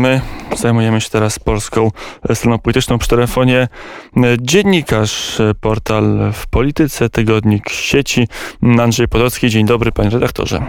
My 0.00 0.20
zajmujemy 0.56 1.00
się 1.00 1.10
teraz 1.10 1.38
polską 1.38 1.90
stroną 2.34 2.58
polityczną 2.58 2.98
przy 2.98 3.08
telefonie. 3.08 3.68
Dziennikarz, 4.40 5.38
portal 5.60 6.32
w 6.32 6.46
polityce, 6.46 7.10
tygodnik 7.10 7.70
sieci. 7.70 8.28
Andrzej 8.80 9.08
Podolski. 9.08 9.50
Dzień 9.50 9.66
dobry, 9.66 9.92
panie 9.92 10.10
redaktorze. 10.10 10.62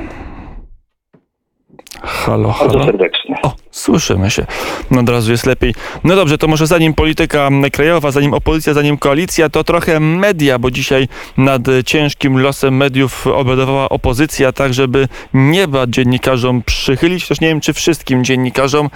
Halo, 2.02 2.52
halo. 2.52 2.74
Bardzo 2.74 2.86
serdecznie. 2.86 3.21
O, 3.42 3.54
słyszymy 3.72 4.30
się. 4.30 4.46
No 4.92 5.00
od 5.00 5.10
razu 5.10 5.32
jest 5.32 5.46
lepiej. 5.46 5.74
No 6.04 6.16
dobrze, 6.16 6.38
to 6.38 6.48
może 6.48 6.68
zanim 6.68 6.94
polityka 6.94 7.50
krajowa, 7.72 8.12
zanim 8.12 8.34
opozycja, 8.34 8.74
zanim 8.74 8.98
koalicja, 8.98 9.50
to 9.50 9.64
trochę 9.64 10.00
media, 10.00 10.60
bo 10.60 10.72
dzisiaj 10.72 11.08
nad 11.38 11.62
ciężkim 11.86 12.38
losem 12.38 12.78
mediów 12.78 13.28
obradowała 13.28 13.90
opozycja, 13.90 14.52
tak 14.52 14.74
żeby 14.74 15.08
nieba 15.34 15.88
dziennikarzom 15.88 16.62
przychylić, 16.66 17.24
chociaż 17.24 17.42
nie 17.42 17.48
wiem, 17.48 17.62
czy 17.62 17.74
wszystkim 17.74 18.24
dziennikarzom. 18.24 18.90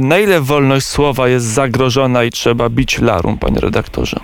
Na 0.00 0.18
ile 0.18 0.40
wolność 0.40 0.86
słowa 0.86 1.28
jest 1.28 1.46
zagrożona 1.46 2.24
i 2.24 2.30
trzeba 2.30 2.68
bić 2.68 3.00
larum, 3.00 3.38
panie 3.38 3.60
redaktorze? 3.60 4.20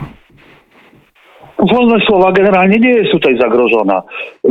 Wolność 1.72 2.06
słowa 2.06 2.32
generalnie 2.32 2.78
nie 2.78 2.90
jest 2.90 3.12
tutaj 3.12 3.38
zagrożona. 3.38 4.02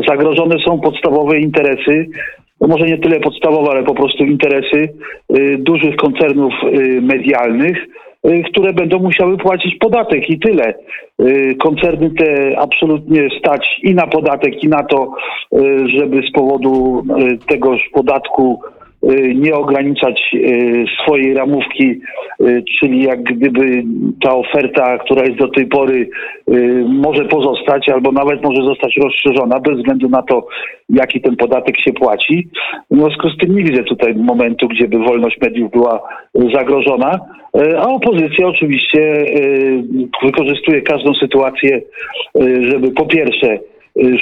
Zagrożone 0.07 0.55
są 0.65 0.79
podstawowe 0.79 1.39
interesy 1.39 2.07
no 2.61 2.67
może 2.67 2.85
nie 2.85 2.97
tyle 2.97 3.19
podstawowe, 3.19 3.71
ale 3.71 3.83
po 3.83 3.95
prostu 3.95 4.23
interesy 4.23 4.89
y, 5.37 5.57
dużych 5.57 5.95
koncernów 5.95 6.53
y, 6.63 7.01
medialnych, 7.01 7.77
y, 8.27 8.43
które 8.43 8.73
będą 8.73 8.99
musiały 8.99 9.37
płacić 9.37 9.75
podatek 9.75 10.29
i 10.29 10.39
tyle. 10.39 10.73
Koncerny 11.59 12.11
te 12.11 12.59
absolutnie 12.59 13.29
stać 13.39 13.79
i 13.83 13.95
na 13.95 14.07
podatek, 14.07 14.63
i 14.63 14.67
na 14.67 14.83
to, 14.83 15.13
żeby 15.97 16.27
z 16.27 16.31
powodu 16.31 17.03
tegoż 17.47 17.89
podatku 17.93 18.61
nie 19.35 19.55
ograniczać 19.55 20.21
y, 20.33 20.85
swojej 21.01 21.33
ramówki, 21.33 22.01
y, 22.41 22.63
czyli 22.79 23.03
jak 23.03 23.23
gdyby 23.23 23.83
ta 24.21 24.35
oferta, 24.35 24.97
która 24.97 25.25
jest 25.25 25.37
do 25.37 25.47
tej 25.47 25.67
pory, 25.67 26.09
może 26.87 27.25
pozostać 27.25 27.89
albo 27.89 28.11
nawet 28.11 28.43
może 28.43 28.63
zostać 28.63 28.97
rozszerzona 29.03 29.59
bez 29.59 29.77
względu 29.77 30.09
na 30.09 30.21
to, 30.21 30.47
jaki 30.89 31.21
ten 31.21 31.35
podatek 31.35 31.79
się 31.79 31.93
płaci. 31.93 32.47
W 32.91 32.97
związku 32.97 33.29
z 33.29 33.37
tym 33.37 33.55
nie 33.55 33.63
widzę 33.63 33.83
tutaj 33.83 34.15
momentu, 34.15 34.67
gdzie 34.67 34.87
by 34.87 34.97
wolność 34.97 35.37
mediów 35.41 35.71
była 35.71 36.01
zagrożona, 36.53 37.19
a 37.77 37.87
opozycja 37.87 38.47
oczywiście 38.47 39.25
wykorzystuje 40.23 40.81
każdą 40.81 41.13
sytuację, 41.13 41.81
żeby 42.69 42.91
po 42.91 43.05
pierwsze 43.05 43.59
Y, 43.74 43.74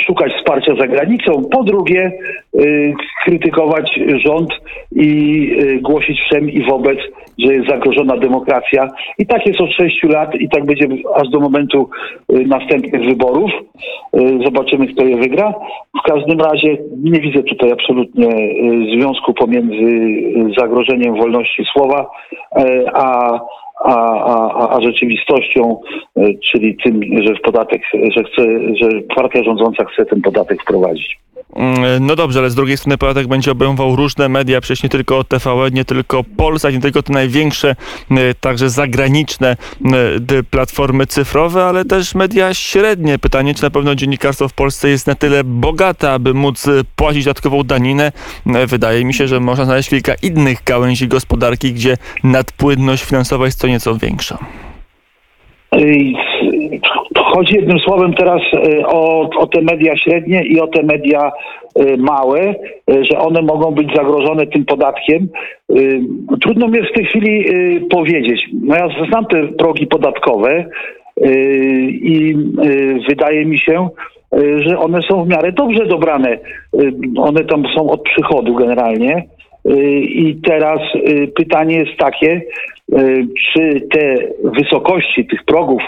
szukać 0.07 0.33
wsparcia 0.33 0.75
za 0.75 0.87
granicą, 0.87 1.43
po 1.51 1.63
drugie 1.63 2.11
y, 2.55 2.93
krytykować 3.25 3.99
rząd 4.25 4.49
i 4.91 5.49
y, 5.61 5.79
głosić 5.81 6.21
wszem 6.21 6.49
i 6.49 6.65
wobec, 6.65 6.97
że 7.39 7.53
jest 7.53 7.69
zagrożona 7.69 8.17
demokracja. 8.17 8.87
I 9.17 9.25
tak 9.25 9.45
jest 9.45 9.61
od 9.61 9.71
sześciu 9.71 10.07
lat 10.07 10.35
i 10.35 10.49
tak 10.49 10.65
będzie 10.65 10.87
aż 11.15 11.29
do 11.29 11.39
momentu 11.39 11.89
następnych 12.29 13.05
wyborów. 13.05 13.51
Zobaczymy, 14.45 14.87
kto 14.87 15.05
je 15.05 15.17
wygra. 15.17 15.53
W 15.99 16.07
każdym 16.07 16.41
razie 16.41 16.77
nie 17.03 17.19
widzę 17.19 17.43
tutaj 17.43 17.71
absolutnie 17.71 18.27
związku 18.97 19.33
pomiędzy 19.33 19.75
zagrożeniem 20.57 21.15
wolności 21.15 21.63
słowa 21.73 22.09
a 22.93 23.39
a, 23.79 23.95
a, 24.23 24.77
a 24.77 24.81
rzeczywistością, 24.81 25.81
e, 26.17 26.21
czyli 26.51 26.77
tym, 26.83 27.01
że 27.23 27.35
w 27.35 27.41
podatek, 27.41 27.81
że 27.93 28.23
chce, 28.23 28.43
że 28.81 29.01
partia 29.15 29.43
rządząca 29.43 29.85
chce 29.85 30.05
ten 30.05 30.21
podatek 30.21 30.61
wprowadzić. 30.61 31.19
Mm, 31.55 32.05
no 32.05 32.15
dobrze, 32.15 32.39
ale 32.39 32.49
z 32.49 32.55
drugiej 32.55 32.77
strony 32.77 32.97
podatek 32.97 33.27
będzie 33.27 33.51
obejmował 33.51 33.95
różne 33.95 34.29
media, 34.29 34.61
przecież 34.61 34.83
nie 34.83 34.89
tylko 34.89 35.23
TVN, 35.23 35.73
nie 35.73 35.85
tylko 35.85 36.23
Polsat, 36.37 36.73
nie 36.73 36.79
tylko 36.79 37.03
te 37.03 37.13
największe, 37.13 37.75
e, 38.11 38.33
także 38.33 38.69
zagraniczne 38.69 39.49
e, 39.49 40.43
platformy 40.43 41.07
cyfrowe, 41.07 41.65
ale 41.65 41.85
też 41.85 42.15
media 42.15 42.53
średnie. 42.53 43.19
Pytanie, 43.19 43.55
czy 43.55 43.63
na 43.63 43.69
pewno 43.69 43.95
dziennikarstwo 43.95 44.47
w 44.47 44.53
Polsce 44.53 44.89
jest 44.89 45.07
na 45.07 45.15
tyle 45.15 45.43
bogate, 45.43 46.11
aby 46.11 46.33
móc 46.33 46.65
płacić 46.95 47.25
dodatkową 47.25 47.63
daninę. 47.63 48.11
Wydaje 48.67 49.05
mi 49.05 49.13
się, 49.13 49.27
że 49.27 49.39
można 49.39 49.65
znaleźć 49.65 49.89
kilka 49.89 50.13
innych 50.21 50.63
gałęzi 50.65 51.07
gospodarki, 51.07 51.73
gdzie 51.73 51.97
nadpłynność 52.23 53.03
finansowa 53.03 53.45
jest 53.45 53.59
co 53.59 53.67
nieco 53.67 53.97
większa. 53.97 54.37
Chodzi 57.35 57.55
jednym 57.55 57.79
słowem 57.79 58.13
teraz 58.13 58.41
e, 58.53 58.87
o, 58.87 59.29
o 59.37 59.47
te 59.47 59.61
media 59.61 59.97
średnie 59.97 60.43
i 60.43 60.59
o 60.59 60.67
te 60.67 60.83
media 60.83 61.31
e, 61.75 61.97
małe, 61.97 62.39
e, 62.39 62.55
że 62.87 63.19
one 63.19 63.41
mogą 63.41 63.71
być 63.71 63.95
zagrożone 63.95 64.47
tym 64.47 64.65
podatkiem. 64.65 65.27
Trudno 66.41 66.67
mi 66.67 66.77
jest 66.77 66.91
w 66.91 66.95
tej 66.95 67.05
chwili 67.05 67.45
powiedzieć. 67.89 68.41
No 68.63 68.75
ja 68.75 68.87
znam 69.09 69.25
te 69.25 69.47
progi 69.47 69.87
podatkowe 69.87 70.65
i 71.91 72.35
wydaje 73.09 73.45
mi 73.45 73.59
się, 73.59 73.89
że 74.59 74.79
one 74.79 75.01
są 75.01 75.23
w 75.23 75.27
miarę 75.27 75.51
dobrze 75.51 75.85
dobrane. 75.85 76.37
One 77.17 77.43
tam 77.43 77.63
są 77.75 77.89
od 77.89 78.03
przychodu 78.03 78.55
generalnie. 78.55 79.23
I 80.01 80.39
teraz 80.43 80.79
pytanie 81.35 81.75
jest 81.75 81.97
takie, 81.97 82.41
E, 82.91 83.25
czy 83.53 83.81
te 83.91 84.15
wysokości 84.43 85.25
tych 85.25 85.43
progów 85.45 85.81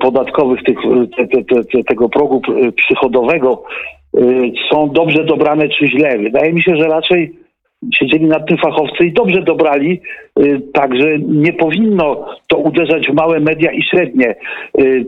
podatkowych, 0.00 0.62
tych, 0.62 0.78
te, 1.16 1.26
te, 1.26 1.64
te, 1.64 1.84
tego 1.84 2.08
progu 2.08 2.42
przychodowego 2.76 3.62
są 4.70 4.88
dobrze 4.88 5.24
dobrane 5.24 5.68
czy 5.68 5.86
źle. 5.86 6.18
Wydaje 6.18 6.52
mi 6.52 6.62
się, 6.62 6.76
że 6.76 6.88
raczej 6.88 7.32
siedzieli 7.94 8.24
nad 8.24 8.48
tym 8.48 8.58
fachowcy 8.58 9.06
i 9.06 9.12
dobrze 9.12 9.42
dobrali, 9.42 10.00
y, 10.40 10.60
także 10.72 11.18
nie 11.18 11.52
powinno 11.52 12.26
to 12.48 12.56
uderzać 12.56 13.06
w 13.06 13.14
małe 13.14 13.40
media 13.40 13.72
i 13.72 13.82
średnie. 13.82 14.34
Y, 14.80 15.04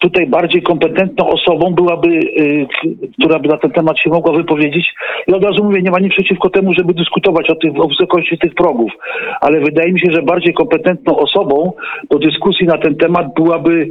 tutaj 0.00 0.26
bardziej 0.26 0.62
kompetentną 0.62 1.28
osobą 1.28 1.74
byłaby, 1.74 2.08
y, 2.08 2.66
która 3.18 3.38
by 3.38 3.48
na 3.48 3.56
ten 3.56 3.70
temat 3.70 3.98
się 3.98 4.10
mogła 4.10 4.32
wypowiedzieć. 4.32 4.94
I 5.28 5.32
od 5.32 5.44
razu 5.44 5.64
mówię, 5.64 5.82
nie 5.82 5.90
ma 5.90 5.98
nic 5.98 6.12
przeciwko 6.12 6.50
temu, 6.50 6.72
żeby 6.78 6.94
dyskutować 6.94 7.50
o, 7.50 7.54
tych, 7.54 7.80
o 7.80 7.88
wysokości 7.88 8.38
tych 8.38 8.54
progów, 8.54 8.92
ale 9.40 9.60
wydaje 9.60 9.92
mi 9.92 10.00
się, 10.00 10.12
że 10.12 10.22
bardziej 10.22 10.54
kompetentną 10.54 11.16
osobą 11.16 11.72
do 12.10 12.18
dyskusji 12.18 12.66
na 12.66 12.78
ten 12.78 12.96
temat 12.96 13.34
byłaby, 13.36 13.90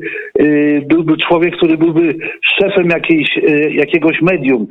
byłby 0.87 1.17
człowiek, 1.17 1.57
który 1.57 1.77
byłby 1.77 2.15
szefem 2.59 2.89
jakiejś, 2.89 3.39
jakiegoś 3.71 4.21
medium, 4.21 4.67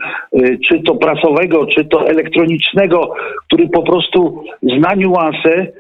czy 0.69 0.83
to 0.83 0.95
prasowego, 0.95 1.67
czy 1.67 1.85
to 1.85 2.09
elektronicznego, 2.09 3.15
który 3.47 3.60
po 3.69 3.83
prostu 3.83 4.45
zna 4.63 4.95
niuanse, 4.95 5.73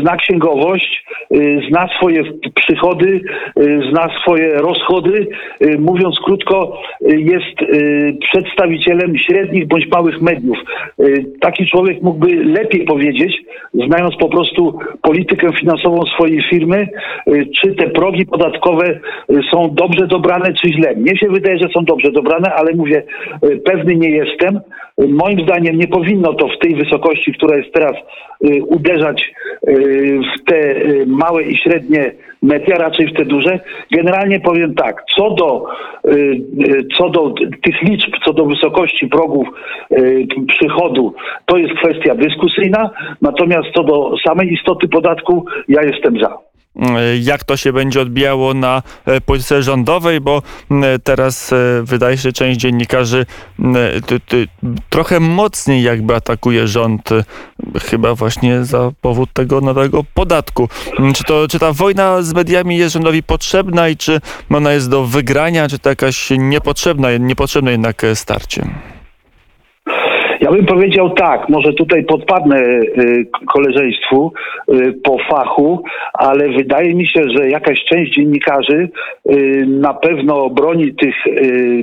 zna 0.00 0.16
księgowość, 0.16 1.04
y, 1.34 1.60
zna 1.70 1.88
swoje 1.96 2.22
przychody, 2.54 3.20
y, 3.60 3.80
zna 3.90 4.08
swoje 4.22 4.54
rozchody. 4.54 5.26
Mówiąc 5.78 6.16
krótko, 6.24 6.82
jest 7.00 7.56
przedstawicielem 8.20 9.18
średnich 9.18 9.68
bądź 9.68 9.88
małych 9.88 10.22
mediów. 10.22 10.58
Taki 11.40 11.66
człowiek 11.66 12.02
mógłby 12.02 12.44
lepiej 12.44 12.84
powiedzieć, 12.84 13.42
znając 13.74 14.16
po 14.16 14.28
prostu 14.28 14.78
politykę 15.02 15.52
finansową 15.52 16.02
swojej 16.06 16.42
firmy, 16.50 16.88
czy 17.60 17.74
te 17.74 17.90
progi 17.90 18.26
podatkowe 18.26 19.00
są 19.52 19.74
dobrze 19.74 20.06
dobrane, 20.06 20.52
czy 20.52 20.68
źle. 20.72 20.94
Mnie 20.96 21.16
się 21.16 21.28
wydaje, 21.28 21.58
że 21.58 21.68
są 21.74 21.84
dobrze 21.84 22.12
dobrane, 22.12 22.54
ale 22.54 22.72
mówię, 22.74 23.02
pewny 23.64 23.96
nie 23.96 24.10
jestem. 24.10 24.60
Moim 25.08 25.40
zdaniem 25.40 25.76
nie 25.76 25.88
powinno 25.88 26.34
to 26.34 26.48
w 26.48 26.58
tej 26.58 26.74
wysokości, 26.74 27.32
która 27.32 27.56
jest 27.56 27.72
teraz, 27.72 27.96
y, 28.44 28.64
uderzać 28.64 29.22
y, 29.22 29.59
w 29.66 30.44
te 30.44 30.56
y, 30.56 31.06
małe 31.06 31.42
i 31.42 31.56
średnie 31.56 32.12
media, 32.42 32.76
raczej 32.76 33.06
w 33.06 33.16
te 33.16 33.24
duże. 33.24 33.60
Generalnie 33.90 34.40
powiem 34.40 34.74
tak, 34.74 35.04
co 35.16 35.30
do, 35.30 35.64
co 36.98 37.08
do 37.08 37.34
tych 37.62 37.82
liczb, 37.82 38.10
co 38.24 38.32
do 38.32 38.46
wysokości 38.46 39.08
progów 39.08 39.48
przychodu, 40.48 41.14
to 41.46 41.58
jest 41.58 41.74
kwestia 41.74 42.14
dyskusyjna, 42.14 42.90
natomiast 43.22 43.68
co 43.74 43.84
do 43.84 44.14
samej 44.26 44.52
istoty 44.52 44.88
podatku, 44.88 45.44
ja 45.68 45.82
jestem 45.82 46.20
za 46.20 46.49
jak 47.20 47.44
to 47.44 47.56
się 47.56 47.72
będzie 47.72 48.00
odbijało 48.00 48.54
na 48.54 48.82
e, 49.06 49.20
polityce 49.20 49.62
rządowej, 49.62 50.20
bo 50.20 50.42
teraz 51.04 51.52
e, 51.52 51.56
wydaje 51.82 52.16
się, 52.16 52.22
że 52.22 52.32
część 52.32 52.60
dziennikarzy 52.60 53.26
trochę 54.90 55.20
mocniej 55.20 55.82
jakby 55.82 56.14
atakuje 56.14 56.68
rząd, 56.68 57.08
chyba 57.90 58.14
właśnie 58.14 58.64
za 58.64 58.90
powód 59.00 59.32
tego 59.32 59.60
nowego 59.60 60.04
podatku. 60.14 60.68
Czy, 61.14 61.24
to, 61.24 61.48
czy 61.48 61.58
ta 61.58 61.72
wojna 61.72 62.22
z 62.22 62.34
mediami 62.34 62.76
jest 62.76 62.92
rządowi 62.92 63.22
potrzebna 63.22 63.88
i 63.88 63.96
czy 63.96 64.20
ona 64.50 64.72
jest 64.72 64.90
do 64.90 65.04
wygrania, 65.04 65.68
czy 65.68 65.78
to 65.78 65.88
jakaś 65.88 66.30
niepotrzebna, 66.38 67.16
niepotrzebne 67.16 67.70
jednak 67.70 68.02
starcie? 68.14 68.70
Bym 70.50 70.66
powiedział 70.66 71.10
tak, 71.10 71.48
może 71.48 71.72
tutaj 71.72 72.04
podpadnę 72.04 72.58
y, 72.58 73.26
koleżeństwu 73.46 74.32
y, 74.72 74.92
po 74.92 75.16
fachu, 75.18 75.84
ale 76.12 76.48
wydaje 76.48 76.94
mi 76.94 77.08
się, 77.08 77.22
że 77.36 77.48
jakaś 77.48 77.84
część 77.84 78.14
dziennikarzy 78.14 78.88
y, 79.30 79.66
na 79.68 79.94
pewno 79.94 80.50
broni 80.50 80.94
tych 80.94 81.14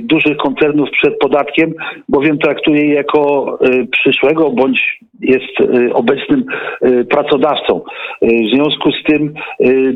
dużych 0.02 0.36
koncernów 0.36 0.90
przed 0.90 1.18
podatkiem, 1.18 1.74
bowiem 2.08 2.38
traktuje 2.38 2.86
je 2.86 2.94
jako 2.94 3.58
przyszłego 3.90 4.50
bądź 4.50 4.98
jest 5.20 5.60
y, 5.60 5.94
obecnym 5.94 6.44
y, 6.86 7.04
pracodawcą. 7.04 7.80
Y, 8.22 8.26
W 8.26 8.54
związku 8.54 8.92
z 8.92 9.02
tym 9.02 9.34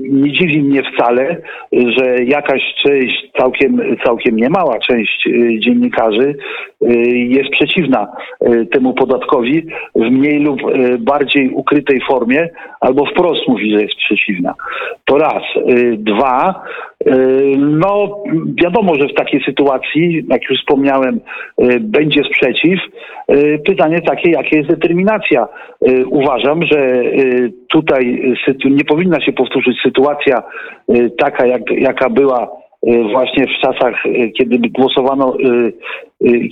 nie 0.01 0.33
dziwi 0.33 0.63
mnie 0.63 0.83
wcale, 0.83 1.37
że 1.73 2.25
jakaś 2.25 2.75
część, 2.85 3.31
całkiem, 3.39 3.97
całkiem 4.05 4.37
niemała 4.37 4.79
część 4.79 5.29
dziennikarzy 5.59 6.35
jest 7.15 7.51
przeciwna 7.51 8.07
temu 8.73 8.95
podatkowi 8.95 9.67
w 9.95 10.11
mniej 10.11 10.41
lub 10.41 10.61
bardziej 10.99 11.51
ukrytej 11.51 12.01
formie, 12.09 12.49
albo 12.81 13.07
wprost 13.07 13.49
mówi, 13.49 13.73
że 13.73 13.83
jest 13.83 13.95
przeciwna. 13.95 14.55
To 15.05 15.19
raz. 15.19 15.43
Dwa, 15.97 16.65
no 17.59 18.23
wiadomo, 18.63 18.95
że 18.95 19.09
w 19.09 19.15
takiej 19.15 19.45
sytuacji, 19.45 20.25
jak 20.29 20.51
już 20.51 20.59
wspomniałem, 20.59 21.21
y, 21.63 21.81
będzie 21.81 22.21
sprzeciw. 22.25 22.81
Y, 23.31 23.61
Pytanie 23.67 24.01
takie, 24.01 24.31
jakie 24.31 24.57
jest 24.57 24.69
determinacja. 24.69 25.49
Uważam, 26.11 26.65
że 26.65 27.03
tutaj 27.69 28.35
nie 28.65 28.85
powinna 28.85 29.21
się 29.21 29.33
powtórzyć 29.33 29.77
sytuacja 29.83 30.43
taka, 31.19 31.47
jak, 31.47 31.63
jaka 31.71 32.11
była 32.11 32.49
właśnie 33.13 33.47
w 33.47 33.61
czasach, 33.63 33.95
kiedy 34.39 34.59
głosowano, 34.69 35.37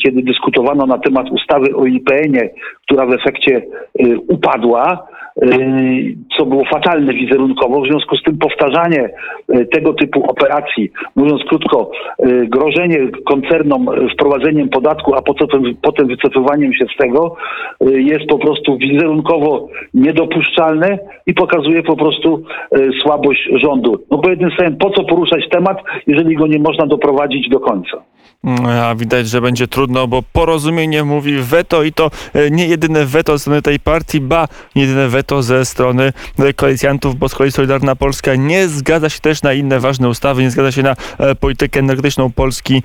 kiedy 0.02 0.22
dyskutowano 0.22 0.87
na 0.87 0.99
temat 0.99 1.31
ustawy 1.31 1.76
o 1.76 1.87
IPN-ie, 1.87 2.50
która 2.82 3.06
w 3.06 3.12
efekcie 3.12 3.62
y, 4.00 4.19
upadła, 4.28 5.06
y, 5.43 6.17
co 6.37 6.46
było 6.46 6.64
fatalne 6.64 7.14
wizerunkowo. 7.14 7.81
W 7.81 7.87
związku 7.87 8.17
z 8.17 8.22
tym 8.22 8.38
powtarzanie 8.38 9.11
y, 9.55 9.67
tego 9.67 9.93
typu 9.93 10.31
operacji, 10.31 10.90
mówiąc 11.17 11.43
krótko, 11.49 11.90
y, 12.26 12.46
grożenie 12.46 12.99
koncernom 13.26 13.88
y, 13.88 14.08
wprowadzeniem 14.14 14.69
podatku, 14.69 15.14
a 15.14 15.22
potem, 15.82 16.08
wycofywaniem 16.08 16.75
się 16.75 16.84
z 16.94 16.96
tego, 16.96 17.37
y, 17.88 18.02
jest 18.02 18.26
po 18.28 18.38
prostu 18.38 18.76
wizerunkowo 18.76 19.69
niedopuszczalne 19.94 20.99
i 21.26 21.34
pokazuje 21.34 21.82
po 21.82 21.96
prostu 21.96 22.43
y, 22.76 22.90
słabość 23.02 23.49
rządu. 23.52 23.99
No 24.11 24.19
bo 24.19 24.31
jednym 24.31 24.50
słowem, 24.50 24.76
po 24.76 24.90
co 24.90 25.05
poruszać 25.05 25.49
temat, 25.49 25.78
jeżeli 26.06 26.37
go 26.37 26.46
nie 26.46 26.58
można 26.58 26.87
doprowadzić 26.87 27.49
do 27.49 27.61
końca? 27.61 28.02
A 28.44 28.94
widać, 28.94 29.28
że 29.28 29.40
będzie 29.40 29.69
trudno, 29.69 30.06
bo 30.06 30.22
porozumienie 30.32 31.04
mówi 31.04 31.38
weto 31.38 31.82
i 31.82 31.92
to 31.92 32.10
e, 32.34 32.50
nie 32.50 32.66
jedyne 32.66 33.06
weto 33.06 33.38
ze 33.38 33.40
strony 33.42 33.62
tej 33.62 33.81
partii, 33.81 34.20
ba, 34.20 34.48
nie 34.76 34.82
jedyne 34.82 35.08
weto 35.08 35.42
ze 35.42 35.64
strony 35.64 36.12
e, 36.38 36.52
koalicjantów, 36.52 37.16
bo 37.16 37.28
z 37.28 37.34
kolei 37.34 37.52
Solidarna 37.52 37.96
Polska 37.96 38.34
nie 38.34 38.69
zgadza 38.69 39.10
się 39.10 39.20
też 39.20 39.42
na 39.42 39.52
inne 39.52 39.81
ważne 39.81 40.08
ustawy, 40.08 40.42
nie 40.42 40.50
zgadza 40.50 40.72
się 40.72 40.82
na 40.82 40.96
e, 41.19 41.34
politykę 41.34 41.81
energetyczną 41.81 42.32
Polski 42.32 42.82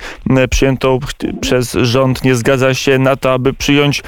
przyjętą 0.50 0.98
przez 1.40 1.72
rząd, 1.72 2.24
nie 2.24 2.34
zgadza 2.34 2.74
się 2.74 2.98
na 2.98 3.16
to, 3.16 3.32
aby 3.32 3.52
przyjąć 3.52 4.02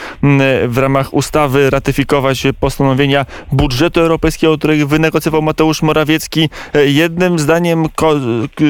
w 0.69 0.79
ramach 0.79 1.15
ustawy, 1.15 1.71
ratyfikować 1.71 2.43
postanowienia 2.61 3.27
budżetu 3.53 4.01
europejskiego, 4.01 4.59
których 4.59 4.89
wynegocjował 4.89 5.43
Mateusz 5.43 5.83
Morawiecki. 5.83 6.51
Jednym 6.87 7.39
zdaniem 7.39 7.87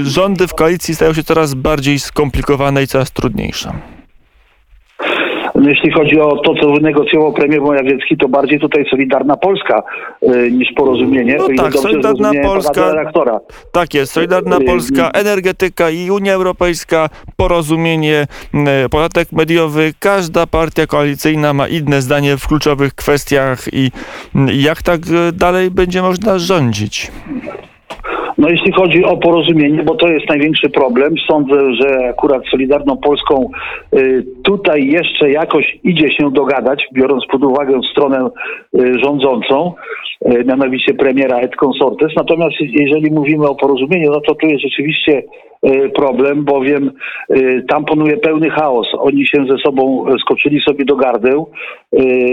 rządy 0.05 0.47
w 0.47 0.55
koalicji 0.55 0.95
stają 0.95 1.15
się 1.15 1.25
coraz 1.25 1.55
bardziej 1.55 1.99
skomplikowane 1.99 2.68
i 2.77 2.87
coraz 2.87 3.11
trudniejsze. 3.13 3.73
No, 5.55 5.69
Jeśli 5.69 5.91
chodzi 5.93 6.21
o 6.21 6.37
to, 6.37 6.55
co 6.55 6.73
wynegocjował 6.73 7.33
premier 7.33 7.61
Morawiecki, 7.61 8.17
to 8.17 8.29
bardziej 8.29 8.61
tutaj 8.61 8.85
Solidarna 8.91 9.37
Polska 9.37 9.83
y, 10.23 10.51
niż 10.51 10.69
porozumienie. 10.77 11.37
No 11.39 11.49
tak, 11.57 11.73
Solidarna 11.73 12.31
Polska- 12.43 12.93
redaktora. 12.95 13.41
Tak 13.73 13.95
jest, 13.95 14.13
Solidarna 14.13 14.57
Y, 14.59 14.65
Polska, 14.65 15.11
energetyka 15.11 15.91
i 15.91 16.11
Unia 16.11 16.33
Europejska, 16.33 17.09
porozumienie, 17.37 18.27
podatek 18.91 19.33
mediowy. 19.33 19.93
Każda 19.99 20.47
partia 20.47 20.87
koalicyjna 20.87 21.53
ma 21.53 21.69
inne 21.69 22.03
zdanie 22.03 22.37
w 22.37 22.47
kluczowych 22.49 22.95
kwestiach 22.95 23.59
i 23.73 23.91
jak 24.53 24.83
tak 24.83 25.01
dalej 25.33 25.71
będzie 25.71 26.03
można 26.03 26.39
rządzić? 26.39 27.11
No 28.39 28.49
jeśli 28.49 28.73
chodzi 28.73 29.05
o 29.05 29.17
porozumienie, 29.17 29.83
bo 29.83 29.95
to 29.95 30.09
jest 30.09 30.29
największy 30.29 30.71
problem, 30.71 31.15
sądzę, 31.31 31.75
że 31.75 32.09
akurat 32.09 32.43
Solidarną 32.51 32.97
Polską 32.97 33.51
y, 33.97 34.27
tutaj 34.43 34.87
jeszcze 34.87 35.31
jakoś 35.31 35.79
idzie 35.85 36.13
się 36.13 36.31
dogadać, 36.31 36.85
biorąc 36.93 37.27
pod 37.27 37.45
uwagę 37.45 37.81
stronę 37.91 38.29
y, 38.79 38.99
rządzącą, 39.05 39.73
y, 40.33 40.45
mianowicie 40.45 40.95
premiera 40.95 41.39
et 41.39 41.57
consortes. 41.57 42.13
Natomiast 42.17 42.55
jeżeli 42.61 43.11
mówimy 43.11 43.49
o 43.49 43.55
porozumieniu, 43.55 44.11
no 44.11 44.21
to 44.21 44.35
tu 44.35 44.47
jest 44.47 44.63
rzeczywiście 44.63 45.23
problem, 45.95 46.45
bowiem 46.45 46.91
tam 47.69 47.85
panuje 47.85 48.17
pełny 48.17 48.51
chaos. 48.51 48.87
Oni 48.99 49.27
się 49.27 49.47
ze 49.51 49.59
sobą 49.59 50.05
skoczyli 50.21 50.61
sobie 50.61 50.85
do 50.85 50.97
gardeł. 50.97 51.51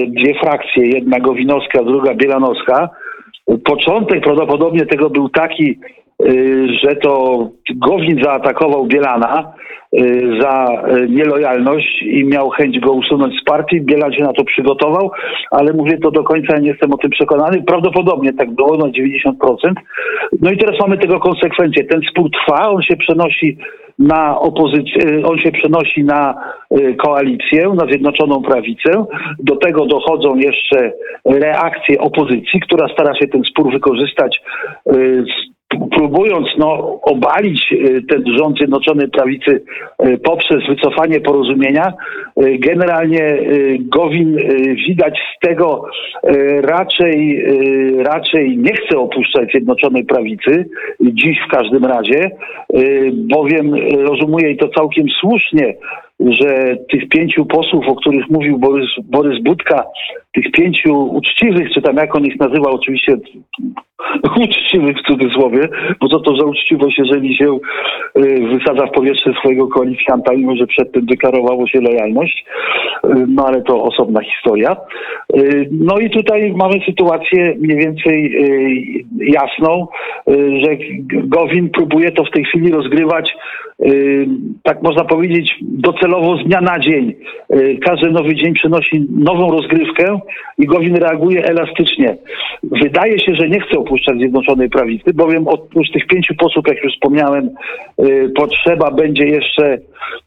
Dwie 0.08 0.40
frakcje, 0.40 0.88
jedna 0.88 1.20
Gowinowska, 1.20 1.84
druga 1.84 2.14
Bielanowska. 2.14 2.90
Początek 3.66 4.24
prawdopodobnie 4.24 4.86
tego 4.86 5.10
był 5.10 5.30
taki, 5.30 5.80
y, 6.24 6.68
że 6.84 6.96
to 6.96 7.40
Gowin 7.76 8.24
zaatakował 8.24 8.86
Bielana 8.86 9.54
y, 9.94 10.40
za 10.42 10.68
y, 10.98 11.10
nielojalność 11.10 12.04
i 12.04 12.24
miał 12.24 12.50
chęć 12.50 12.80
go 12.80 12.92
usunąć 12.92 13.42
z 13.42 13.44
partii. 13.44 13.82
Bielan 13.82 14.14
się 14.14 14.24
na 14.24 14.34
to 14.34 14.44
przygotował, 14.44 15.12
ale 15.52 15.74
mówię 15.74 15.98
to 15.98 16.12
do 16.12 16.24
końca, 16.24 16.58
nie 16.58 16.68
jestem 16.68 16.94
o 16.94 16.98
tym 16.98 17.10
przekonany. 17.12 17.64
Prawdopodobnie 17.64 18.34
tak 18.34 18.52
było 18.52 18.78
na 18.78 18.86
90%. 18.86 19.74
No 20.42 20.52
i 20.52 20.58
teraz 20.58 20.80
mamy 20.80 20.98
tego 20.98 21.20
konsekwencje. 21.20 21.84
Ten 21.84 22.02
spór 22.10 22.30
trwa, 22.32 22.70
on 22.70 22.82
się 22.82 22.96
przenosi 22.98 23.58
na 24.00 24.40
opozycję, 24.40 25.26
on 25.26 25.38
się 25.38 25.52
przenosi 25.52 26.04
na 26.04 26.36
y, 26.80 26.96
koalicję, 26.96 27.70
na 27.76 27.86
Zjednoczoną 27.86 28.42
Prawicę. 28.42 29.06
Do 29.40 29.56
tego 29.56 29.86
dochodzą 29.86 30.36
jeszcze 30.36 30.92
reakcje 31.26 32.00
opozycji, 32.00 32.60
która 32.60 32.88
stara 32.88 33.16
się 33.16 33.28
ten 33.28 33.44
spór 33.44 33.72
wykorzystać, 33.72 34.42
y, 34.96 35.24
próbując 35.92 36.48
no, 36.58 37.00
obalić 37.02 37.72
y, 37.72 38.02
ten 38.10 38.24
rząd 38.38 38.58
Zjednoczonej 38.58 39.08
Prawicy 39.08 39.62
y, 40.06 40.18
poprzez 40.18 40.68
wycofanie 40.70 41.20
porozumienia. 41.20 41.94
Y, 42.44 42.58
Generalnie 42.60 43.38
Gowin 43.80 44.38
widać 44.88 45.20
z 45.36 45.48
tego 45.48 45.86
raczej, 46.62 47.46
raczej 47.98 48.58
nie 48.58 48.74
chce 48.74 48.98
opuszczać 48.98 49.50
Zjednoczonej 49.52 50.06
Prawicy, 50.06 50.70
dziś 51.00 51.38
w 51.48 51.52
każdym 51.52 51.86
razie, 51.86 52.32
bowiem 53.14 53.76
rozumuje 53.98 54.52
i 54.52 54.58
to 54.58 54.68
całkiem 54.68 55.06
słusznie, 55.22 55.74
że 56.20 56.78
tych 56.92 57.10
pięciu 57.10 57.46
posłów, 57.46 57.88
o 57.88 57.96
których 57.96 58.30
mówił 58.30 58.60
Borys, 58.60 58.90
Borys 59.04 59.44
Budka, 59.44 59.84
tych 60.34 60.52
pięciu 60.52 61.16
uczciwych, 61.16 61.72
czy 61.74 61.82
tam 61.82 61.96
jak 61.96 62.16
on 62.16 62.26
ich 62.26 62.40
nazywał, 62.40 62.74
oczywiście 62.74 63.18
uczciwych 64.44 64.98
w 64.98 65.08
cudzysłowie, 65.08 65.70
bo 66.02 66.08
co 66.08 66.20
to 66.20 66.36
za 66.36 66.46
uczciwość, 66.46 66.98
jeżeli 66.98 67.38
się 67.38 67.58
y, 68.18 68.48
wysadza 68.54 68.88
w 68.88 68.92
powietrze 68.92 69.34
swojego 69.40 69.68
koalicjanta, 69.68 70.34
mimo 70.34 70.56
że 70.56 70.68
przedtem 70.68 71.06
deklarowało 71.06 71.68
się 71.68 71.82
lojalność, 71.82 72.46
Y, 73.06 73.26
no 73.28 73.48
ale 73.48 73.62
to 73.62 73.84
osobna 73.84 74.22
historia. 74.22 74.76
Y, 75.38 75.70
No 75.72 76.00
i 76.00 76.10
tutaj 76.10 76.54
mamy 76.56 76.80
sytuację 76.86 77.56
mniej 77.60 77.78
więcej 77.78 78.36
jasną, 79.18 79.88
że 80.28 80.78
Gowin 81.10 81.70
próbuje 81.70 82.12
to 82.12 82.24
w 82.24 82.32
tej 82.32 82.46
chwili 82.46 82.72
rozgrywać 82.72 83.36
tak 84.64 84.82
można 84.84 85.04
powiedzieć, 85.06 85.56
docelowo 85.62 86.38
z 86.38 86.44
dnia 86.46 86.62
na 86.62 86.80
dzień. 86.80 87.14
Y, 87.54 87.78
Każdy 87.86 88.12
nowy 88.12 88.36
dzień 88.36 88.54
przynosi 88.54 89.06
nową 89.10 89.52
rozgrywkę 89.52 90.20
i 90.58 90.66
Gowin 90.66 90.96
reaguje 90.96 91.44
elastycznie. 91.46 92.18
Wydaje 92.64 93.20
się, 93.20 93.36
że 93.36 93.50
nie 93.50 93.60
chce 93.60 93.78
opuszczać 93.80 94.18
Zjednoczonej 94.18 94.70
Prawicy, 94.70 95.14
bowiem 95.14 95.48
oprócz 95.48 95.92
tych 95.92 96.08
pięciu 96.08 96.36
posłów, 96.36 96.66
jak 96.68 96.84
już 96.84 96.94
wspomniałem, 96.94 97.50
y, 98.04 98.32
potrzeba 98.36 98.92
będzie 98.92 99.26
jeszcze 99.26 99.78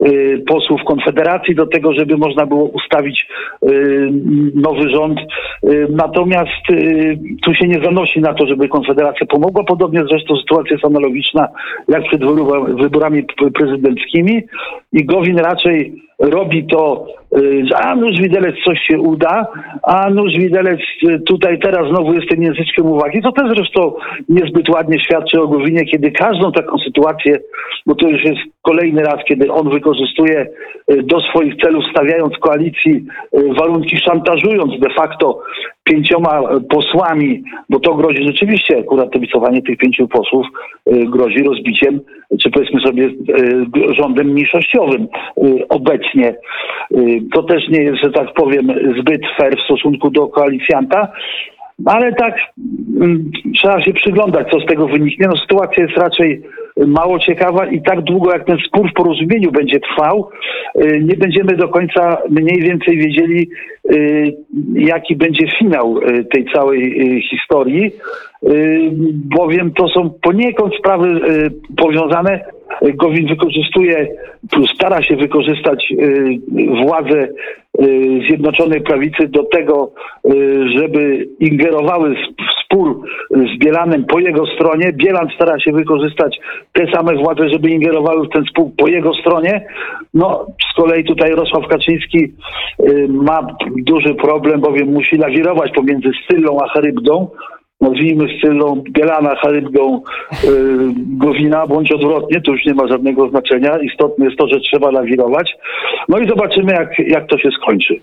y, 0.06 0.42
posłów 0.46 0.80
Konfederacji 0.84 1.54
do 1.54 1.66
tego, 1.66 1.92
żeby 1.92 2.16
można 2.16 2.46
było 2.46 2.64
ustawić 2.64 3.26
y, 3.68 4.10
nowy 4.54 4.90
rząd. 4.90 5.18
Y, 5.64 5.86
Natomiast 5.90 6.70
y, 6.70 7.18
tu 7.42 7.54
się 7.54 7.68
nie 7.68 7.84
zanosi 7.84 8.20
na 8.20 8.34
to, 8.34 8.46
żeby 8.46 8.68
Konfederacja 8.68 9.26
pomogła. 9.26 9.64
Podobnie 9.64 10.00
zresztą 10.10 10.36
sytuacja 10.36 10.72
jest 10.72 10.84
analogiczna 10.84 11.48
jak 11.88 12.02
przed 12.04 12.22
wyborami- 12.22 13.24
prezydenckimi 13.54 14.42
i 14.92 15.04
Gowin 15.04 15.38
raczej 15.38 16.07
robi 16.18 16.66
to, 16.66 17.06
y, 17.36 17.62
a 17.76 17.94
nuż 17.94 18.20
widelec 18.20 18.54
coś 18.64 18.78
się 18.80 18.98
uda, 19.00 19.46
a 19.82 20.10
nuż 20.10 20.32
widelec 20.32 20.80
y, 21.08 21.20
tutaj 21.20 21.58
teraz 21.58 21.88
znowu 21.88 22.14
jest 22.14 22.28
tym 22.28 22.42
języczkiem 22.42 22.86
uwagi. 22.86 23.22
To 23.22 23.32
też 23.32 23.48
zresztą 23.56 23.92
niezbyt 24.28 24.68
ładnie 24.68 25.00
świadczy 25.00 25.40
o 25.40 25.48
Gowinie, 25.48 25.84
kiedy 25.84 26.10
każdą 26.10 26.52
taką 26.52 26.78
sytuację, 26.78 27.38
bo 27.86 27.94
to 27.94 28.08
już 28.08 28.24
jest 28.24 28.40
kolejny 28.62 29.02
raz, 29.02 29.24
kiedy 29.28 29.52
on 29.52 29.70
wykorzystuje 29.70 30.46
y, 30.92 31.02
do 31.02 31.20
swoich 31.20 31.56
celów, 31.56 31.84
stawiając 31.90 32.38
koalicji 32.38 33.04
warunki, 33.58 33.96
szantażując 33.96 34.80
de 34.80 34.90
facto 34.94 35.40
pięcioma 35.84 36.42
posłami, 36.70 37.42
bo 37.70 37.80
to 37.80 37.94
grozi 37.94 38.26
rzeczywiście, 38.26 38.78
akurat 38.78 39.10
to 39.12 39.18
wycofanie 39.18 39.62
tych 39.62 39.78
pięciu 39.78 40.08
posłów 40.08 40.46
grozi 40.86 41.42
rozbiciem, 41.42 42.00
czy 42.42 42.50
powiedzmy 42.50 42.80
sobie 42.80 43.10
rządem 43.98 44.26
mniejszościowym 44.26 45.08
obecnie. 45.68 46.07
Obecnie. 46.08 46.34
Y, 46.96 47.20
To 47.32 47.42
też 47.42 47.68
nie 47.68 47.82
jest, 47.82 48.02
że 48.04 48.10
tak 48.10 48.32
powiem, 48.34 48.66
zbyt 49.00 49.22
fair 49.36 49.56
w 49.56 49.64
stosunku 49.64 50.10
do 50.10 50.26
koalicjanta. 50.26 51.08
Ale 51.86 52.12
tak 52.12 52.34
mm, 53.00 53.30
trzeba 53.54 53.82
się 53.82 53.92
przyglądać, 53.92 54.48
co 54.50 54.60
z 54.60 54.66
tego 54.66 54.88
wyniknie. 54.88 55.26
No, 55.28 55.36
sytuacja 55.36 55.82
jest 55.82 55.96
raczej 55.96 56.42
mało 56.86 57.18
ciekawa 57.18 57.66
i 57.66 57.82
tak 57.82 58.00
długo 58.00 58.32
jak 58.32 58.44
ten 58.44 58.58
spór 58.66 58.90
w 58.90 58.94
porozumieniu 58.94 59.52
będzie 59.52 59.80
trwał, 59.80 60.30
y, 60.82 61.00
nie 61.04 61.16
będziemy 61.16 61.56
do 61.56 61.68
końca 61.68 62.18
mniej 62.30 62.62
więcej 62.62 62.96
wiedzieli, 62.96 63.50
y, 63.92 64.36
jaki 64.74 65.16
będzie 65.16 65.46
finał 65.58 65.98
y, 65.98 66.24
tej 66.24 66.46
całej 66.54 67.16
y, 67.16 67.20
historii, 67.22 67.92
y, 68.42 68.90
bowiem 69.36 69.70
to 69.70 69.88
są 69.88 70.10
poniekąd 70.22 70.74
sprawy 70.74 71.08
y, 71.08 71.50
powiązane. 71.76 72.57
Gowin 72.82 73.28
wykorzystuje, 73.28 74.08
stara 74.74 75.02
się 75.02 75.16
wykorzystać 75.16 75.92
y, 75.92 76.38
władzę 76.84 77.28
y, 77.82 78.20
Zjednoczonej 78.28 78.80
Prawicy 78.80 79.28
do 79.28 79.44
tego, 79.44 79.90
y, 80.26 80.68
żeby 80.76 81.28
ingerowały 81.40 82.14
w 82.14 82.64
spór 82.64 83.00
z 83.30 83.58
Bielanem 83.58 84.04
po 84.04 84.20
jego 84.20 84.46
stronie. 84.46 84.92
Bielan 84.92 85.28
stara 85.34 85.60
się 85.60 85.72
wykorzystać 85.72 86.40
te 86.72 86.92
same 86.92 87.14
władze, 87.14 87.48
żeby 87.48 87.70
ingerowały 87.70 88.26
w 88.26 88.32
ten 88.32 88.44
spór 88.44 88.70
po 88.76 88.88
jego 88.88 89.14
stronie. 89.14 89.66
No, 90.14 90.46
z 90.72 90.76
kolei 90.76 91.04
tutaj 91.04 91.30
Rosław 91.30 91.68
Kaczyński 91.68 92.32
ma 93.08 93.46
duży 93.76 94.14
problem, 94.14 94.60
bowiem 94.60 94.92
musi 94.92 95.16
lawirować 95.16 95.72
pomiędzy 95.72 96.10
Scyllą 96.24 96.58
a 96.60 96.68
Charybdą. 96.68 97.28
Nazwijmy 97.80 98.26
Scyllą 98.38 98.82
Bielana, 98.90 99.34
Charybdą 99.36 99.96
y, 99.96 100.48
Gowina, 100.96 101.66
bądź 101.66 101.92
odwrotnie, 101.92 102.40
to 102.40 102.52
już 102.52 102.64
nie 102.66 102.74
ma 102.74 102.86
żadnego 102.86 103.28
znaczenia. 103.28 103.78
Istotne 103.78 104.24
jest 104.24 104.38
to, 104.38 104.48
że 104.48 104.60
trzeba 104.60 104.90
lawirować. 104.90 105.56
No 106.08 106.18
i 106.18 106.28
zobaczymy, 106.28 106.72
jak, 106.72 106.98
jak 106.98 107.26
to 107.26 107.38
się 107.38 107.50
skończy. 107.50 108.00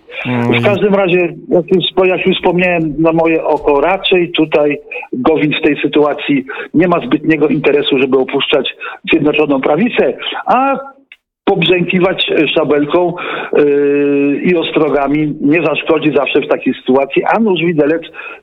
W 0.60 0.63
każdym 0.65 0.94
razie, 0.94 1.36
jak 1.50 1.65
już, 1.75 2.08
jak 2.08 2.27
już 2.27 2.38
wspomniałem, 2.38 2.96
na 3.00 3.12
moje 3.12 3.44
oko 3.44 3.82
raczej 3.82 4.32
tutaj 4.32 4.79
Gowin 5.13 5.53
w 5.53 5.62
tej 5.62 5.82
sytuacji 5.82 6.46
nie 6.74 6.88
ma 6.88 7.00
zbytniego 7.05 7.48
interesu, 7.48 8.00
żeby 8.00 8.17
opuszczać 8.17 8.75
Zjednoczoną 9.12 9.62
Prawicę, 9.62 10.13
a 10.46 10.79
pobrzękiwać 11.45 12.29
e, 12.29 12.47
szabelką 12.47 13.13
yy, 13.57 14.41
i 14.43 14.55
ostrogami 14.55 15.35
nie 15.41 15.65
zaszkodzi 15.65 16.11
zawsze 16.15 16.41
w 16.41 16.47
takiej 16.47 16.73
sytuacji, 16.73 17.23
a 17.23 17.39
nuż 17.39 17.59
widelec 17.59 18.01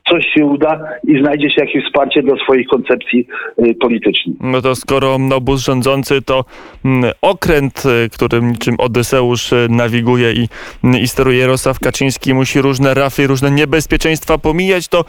coś 0.09 0.27
się 0.27 0.45
uda 0.45 0.81
i 1.09 1.19
znajdzie 1.19 1.51
się 1.51 1.61
jakieś 1.61 1.85
wsparcie 1.85 2.23
dla 2.23 2.37
swoich 2.37 2.67
koncepcji 2.67 3.27
yy, 3.59 3.75
politycznych. 3.75 4.37
No 4.41 4.63
to 4.63 4.75
skoro 4.75 5.19
obóz 5.35 5.65
rządzący 5.65 6.23
to 6.23 6.45
mm, 6.85 7.11
okręt, 7.23 7.83
którym 8.13 8.51
niczym 8.51 8.75
Odyseusz 8.79 9.51
nawiguje 9.69 10.33
i, 10.33 10.49
i 11.03 11.09
steruje 11.09 11.39
Jarosław 11.39 11.81
Kaczyński, 11.81 12.35
musi 12.35 12.61
różne 12.61 12.95
rafy, 12.95 13.27
różne 13.27 13.51
niebezpieczeństwa 13.51 14.39
pomijać, 14.39 14.89
to 14.89 15.05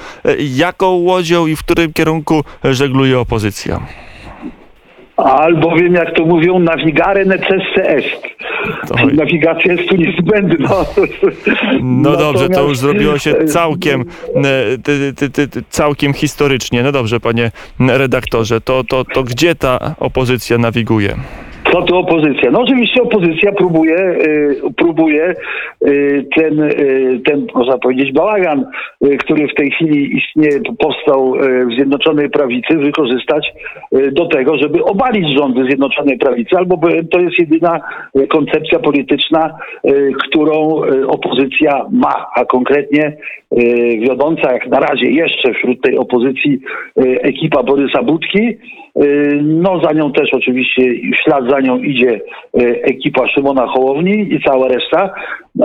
jaką 0.55 0.87
łodzią 0.87 1.47
i 1.47 1.55
w 1.55 1.63
którym 1.63 1.93
kierunku 1.93 2.41
żegluje 2.63 3.19
opozycja? 3.19 3.79
Albowiem, 5.17 5.93
jak 5.93 6.15
to 6.15 6.25
mówią, 6.25 6.59
navigare 6.59 7.25
necesse 7.25 7.87
est. 7.87 8.23
Oj. 9.03 9.13
Nawigacja 9.13 9.73
jest 9.73 9.89
tu 9.89 9.95
niezbędna. 9.95 10.69
No 11.81 12.17
dobrze, 12.17 12.43
to 12.43 12.49
Natomiast- 12.49 12.69
już 12.69 12.77
zrobiło 12.77 13.17
się 13.17 13.45
całkiem, 13.45 14.05
e, 14.35 14.77
ty, 14.77 15.13
ty, 15.29 15.47
ty, 15.47 15.63
całkiem 15.69 16.13
historycznie. 16.13 16.83
No 16.83 16.91
dobrze, 16.91 17.19
panie 17.19 17.51
redaktorze, 17.79 18.61
to, 18.61 18.83
to, 18.83 19.05
to 19.05 19.23
gdzie 19.23 19.55
ta 19.55 19.95
opozycja 19.99 20.57
nawiguje? 20.57 21.15
Co 21.73 21.81
to 21.81 21.97
opozycja? 21.97 22.51
No 22.51 22.61
oczywiście 22.61 23.01
opozycja 23.01 23.51
próbuje, 23.51 23.97
y, 23.97 24.61
próbuje 24.77 25.35
y, 25.87 26.25
ten, 26.37 26.59
y, 26.59 27.21
ten, 27.25 27.47
można 27.55 27.77
powiedzieć, 27.77 28.11
bałagan, 28.13 28.65
y, 29.05 29.17
który 29.17 29.47
w 29.47 29.55
tej 29.55 29.71
chwili 29.71 30.17
istnieje, 30.17 30.59
powstał 30.79 31.35
y, 31.35 31.65
w 31.65 31.69
Zjednoczonej 31.75 32.29
Prawicy, 32.29 32.77
wykorzystać 32.77 33.53
y, 33.95 34.11
do 34.11 34.25
tego, 34.25 34.57
żeby 34.57 34.83
obalić 34.83 35.37
rządy 35.37 35.63
Zjednoczonej 35.65 36.17
Prawicy, 36.17 36.57
albo 36.57 36.79
to 37.11 37.19
jest 37.19 37.39
jedyna 37.39 37.79
koncepcja 38.29 38.79
polityczna, 38.79 39.57
którą 40.27 40.81
opozycja 41.07 41.85
ma, 41.91 42.25
a 42.35 42.45
konkretnie 42.45 43.17
wiodąca 43.99 44.53
jak 44.53 44.67
na 44.67 44.79
razie 44.79 45.11
jeszcze 45.11 45.53
wśród 45.53 45.81
tej 45.81 45.97
opozycji 45.97 46.59
y, 47.01 47.21
ekipa 47.21 47.63
Borysa 47.63 48.03
Budki, 48.03 48.57
Y, 49.01 49.39
No 49.43 49.79
za 49.83 49.93
nią 49.93 50.11
też 50.11 50.33
oczywiście 50.33 50.81
w 50.83 51.23
ślad 51.23 51.49
za 51.49 51.59
nią 51.59 51.77
idzie 51.77 52.21
y, 52.61 52.81
ekipa 52.83 53.27
Szymona 53.27 53.67
Hołowni 53.67 54.33
i 54.33 54.39
cała 54.43 54.67
reszta, 54.67 55.13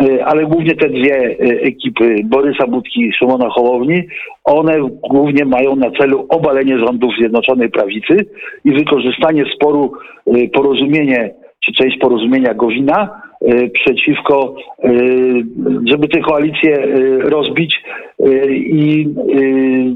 y, 0.03 0.25
ale 0.25 0.47
głównie 0.47 0.75
te 0.75 0.89
dwie 0.89 1.17
y, 1.17 1.61
ekipy 1.63 2.17
Borysa 2.25 2.67
Budki 2.67 3.01
i 3.01 3.13
Szymona 3.13 3.49
Hołowni, 3.49 4.03
one 4.45 4.79
głównie 5.11 5.45
mają 5.45 5.77
na 5.77 5.91
celu 5.91 6.27
obalenie 6.29 6.79
rządów 6.79 7.15
Zjednoczonej 7.19 7.69
Prawicy 7.69 8.17
i 8.65 8.73
wykorzystanie 8.73 9.45
sporu, 9.55 9.93
y, 10.37 10.49
porozumienie 10.49 11.35
czy 11.65 11.73
część 11.73 11.99
porozumienia 11.99 12.55
Gowina 12.55 13.05
y, 13.05 13.28
przeciwko, 13.73 14.55
y, 14.85 15.45
żeby 15.85 16.09
tę 16.09 16.21
koalicję 16.21 16.85
y, 16.85 17.19
rozbić 17.19 17.83
y, 18.21 18.57
i 18.57 19.09
y, 19.35 19.95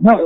no, 0.00 0.18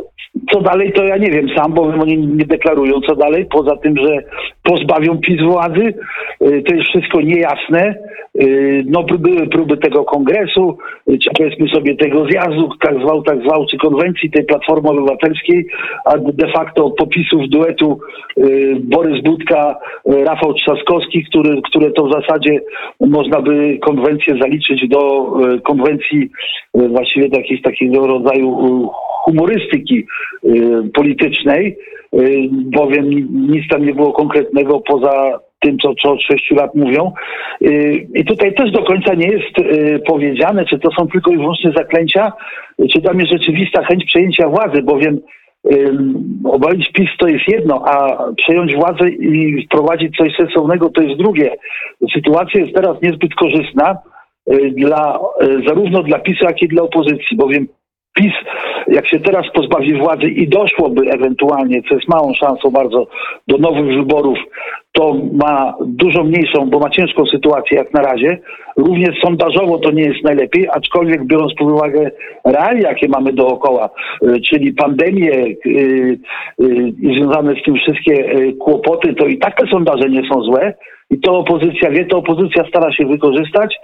co 0.53 0.61
dalej, 0.61 0.93
to 0.93 1.05
ja 1.05 1.17
nie 1.17 1.31
wiem 1.31 1.49
sam, 1.57 1.73
bo 1.73 1.83
oni 1.83 2.17
nie 2.17 2.45
deklarują 2.45 3.01
co 3.01 3.17
dalej, 3.17 3.47
poza 3.51 3.77
tym, 3.77 3.97
że 3.97 4.19
pozbawią 4.63 5.19
PiS 5.19 5.43
władzy. 5.43 5.95
Y, 6.43 6.63
To 6.63 6.75
jest 6.75 6.89
wszystko 6.89 7.21
niejasne. 7.21 7.95
Y, 8.43 8.85
No, 8.87 9.03
były 9.03 9.47
próby 9.47 9.77
tego 9.77 10.05
kongresu, 10.05 10.79
y, 11.11 11.19
czy 11.19 11.31
powiedzmy 11.39 11.69
sobie 11.69 11.97
tego 11.97 12.27
zjazdu, 12.27 12.69
tak 12.81 12.95
zwał, 13.01 13.23
tak 13.23 13.43
zwał, 13.43 13.67
czy 13.67 13.77
konwencji 13.77 14.31
tej 14.31 14.45
Platformy 14.45 14.89
Obywatelskiej, 14.89 15.67
a 16.05 16.19
de 16.19 16.53
facto 16.53 16.91
popisów 16.91 17.49
duetu 17.49 17.99
Borys 18.81 19.23
Budka, 19.23 19.77
Rafał 20.07 20.55
Trzaskowski, 20.55 21.25
który, 21.25 21.63
które 21.63 21.91
to 21.91 22.07
w 22.07 22.13
zasadzie 22.13 22.61
można 23.01 23.41
by 23.41 23.79
konwencję 23.79 24.39
zaliczyć 24.41 24.89
do 24.89 25.33
konwencji 25.65 26.31
właściwie 26.75 27.29
do 27.29 27.37
jakiegoś 27.37 27.63
takiego 27.63 28.07
rodzaju 28.07 28.57
humorystyki 29.25 29.60
y, 29.75 30.91
politycznej, 30.95 31.77
y, 32.15 32.49
bowiem 32.51 33.11
nic 33.51 33.69
tam 33.71 33.87
nie 33.87 33.95
było 33.95 34.13
konkretnego 34.13 34.81
poza 34.81 35.41
tym, 35.61 35.79
co, 35.79 35.95
co 35.95 36.13
od 36.13 36.23
sześciu 36.23 36.55
lat 36.55 36.75
mówią. 36.75 37.13
Y, 37.63 38.07
I 38.15 38.25
tutaj 38.25 38.55
też 38.55 38.71
do 38.71 38.83
końca 38.83 39.15
nie 39.15 39.27
jest 39.27 39.71
powiedziane, 40.07 40.65
czy 40.65 40.79
to 40.79 40.89
są 40.99 41.09
tylko 41.09 41.31
i 41.31 41.37
wyłącznie 41.37 41.73
zaklęcia, 41.77 42.33
czy 42.95 43.03
tam 43.03 43.21
jest 43.21 43.33
rzeczywista 43.33 43.85
chęć 43.85 44.05
przejęcia 44.05 44.49
władzy, 44.49 44.83
bowiem 44.83 45.21
obalić 46.45 46.93
PiS 46.93 47.09
to 47.19 47.29
jest 47.29 47.49
jedno, 47.49 47.85
a 47.87 48.25
przejąć 48.37 48.75
władzę 48.75 49.09
i 49.09 49.67
wprowadzić 49.67 50.17
coś 50.17 50.37
sensownego 50.37 50.91
to 50.91 51.03
jest 51.03 51.19
drugie. 51.19 51.51
Sytuacja 52.15 52.61
jest 52.61 52.75
teraz 52.75 53.03
niezbyt 53.03 53.35
korzystna 53.35 53.99
dla, 54.77 55.19
zarówno 55.67 56.03
dla 56.03 56.19
PiSu, 56.19 56.45
jak 56.45 56.63
i 56.63 56.69
dla 56.69 56.83
opozycji, 56.83 57.37
bowiem 57.37 57.67
PiS, 58.15 58.33
jak 58.89 59.09
się 59.09 59.21
teraz 59.21 59.47
pozbawi 59.55 59.95
władzy 59.95 60.27
i 60.27 60.49
doszłoby 60.49 61.11
ewentualnie, 61.11 61.83
co 61.89 61.95
jest 61.95 62.09
małą 62.09 62.35
szansą 62.35 62.71
bardzo, 62.71 63.07
do 63.49 63.59
nowych 63.59 63.97
wyborów, 63.97 64.39
to 64.93 65.17
ma 65.33 65.75
dużo 65.81 66.25
mniejszą, 66.25 66.71
bo 66.71 66.79
ma 66.79 66.91
ciężką 66.91 67.27
sytuację 67.27 67.79
jak 67.79 67.95
na 67.95 68.03
razie. 68.03 68.39
Również 68.77 69.21
sondażowo 69.25 69.79
to 69.79 69.91
nie 69.91 70.03
jest 70.03 70.25
najlepiej, 70.25 70.69
aczkolwiek 70.73 71.25
biorąc 71.25 71.55
pod 71.55 71.71
uwagę 71.71 72.11
realia, 72.45 72.89
jakie 72.89 73.09
mamy 73.09 73.33
dookoła, 73.33 73.91
y, 74.23 74.41
czyli 74.41 74.73
pandemię 74.73 75.33
y, 75.33 75.57
y, 75.67 76.19
i 77.03 77.17
związane 77.19 77.55
z 77.61 77.65
tym 77.65 77.75
wszystkie 77.75 78.43
kłopoty, 78.59 79.15
to 79.15 79.27
i 79.27 79.39
tak 79.39 79.57
te 79.57 79.67
sondaże 79.67 80.09
nie 80.09 80.29
są 80.29 80.43
złe. 80.43 80.75
I 81.11 81.21
to 81.21 81.39
opozycja 81.39 81.91
wie, 81.91 82.05
to 82.05 82.19
opozycja 82.19 82.65
stara 82.69 82.93
się 82.93 83.07
wykorzystać. 83.07 83.77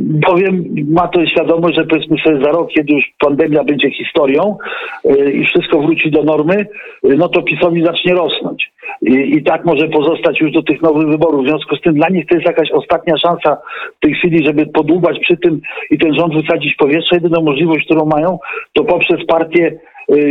Bowiem 0.00 0.64
ma 0.88 1.08
to 1.08 1.26
świadomość, 1.26 1.76
że 1.76 1.84
powiedzmy 1.84 2.16
sobie 2.24 2.44
za 2.44 2.52
rok, 2.52 2.68
kiedy 2.76 2.92
już 2.92 3.04
pandemia 3.18 3.64
będzie 3.64 3.90
historią 3.90 4.56
y, 5.04 5.32
i 5.32 5.44
wszystko 5.44 5.80
wróci 5.80 6.10
do 6.10 6.22
normy, 6.22 6.66
y, 7.04 7.16
no 7.16 7.28
to 7.28 7.42
PiSowi 7.42 7.84
zacznie 7.84 8.14
rosnąć. 8.14 8.72
I, 9.02 9.36
I 9.36 9.42
tak 9.42 9.64
może 9.64 9.88
pozostać 9.88 10.40
już 10.40 10.52
do 10.52 10.62
tych 10.62 10.82
nowych 10.82 11.08
wyborów. 11.08 11.44
W 11.44 11.48
związku 11.48 11.76
z 11.76 11.80
tym 11.80 11.94
dla 11.94 12.08
nich 12.08 12.26
to 12.26 12.34
jest 12.34 12.46
jakaś 12.46 12.70
ostatnia 12.70 13.16
szansa 13.16 13.56
w 13.96 14.00
tej 14.00 14.14
chwili, 14.14 14.46
żeby 14.46 14.66
podłubać 14.66 15.18
przy 15.20 15.36
tym 15.36 15.60
i 15.90 15.98
ten 15.98 16.14
rząd 16.14 16.34
wysadzić 16.34 16.74
powietrze. 16.74 17.16
Jedyną 17.16 17.42
możliwość, 17.42 17.84
którą 17.84 18.04
mają, 18.04 18.38
to 18.72 18.84
poprzez 18.84 19.26
partię 19.26 19.78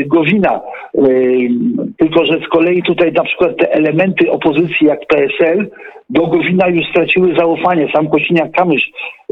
Gowina. 0.07 0.61
Y, 1.07 1.49
Tylko, 1.97 2.25
że 2.25 2.39
z 2.45 2.47
kolei 2.47 2.83
tutaj 2.83 3.11
na 3.11 3.23
przykład 3.23 3.57
te 3.57 3.73
elementy 3.73 4.31
opozycji 4.31 4.87
jak 4.87 4.99
PSL 5.07 5.69
do 6.09 6.27
Gowina 6.27 6.67
już 6.67 6.85
straciły 6.89 7.35
zaufanie. 7.37 7.87
Sam 7.95 8.07
Kosiniak-Kamysz 8.07 8.83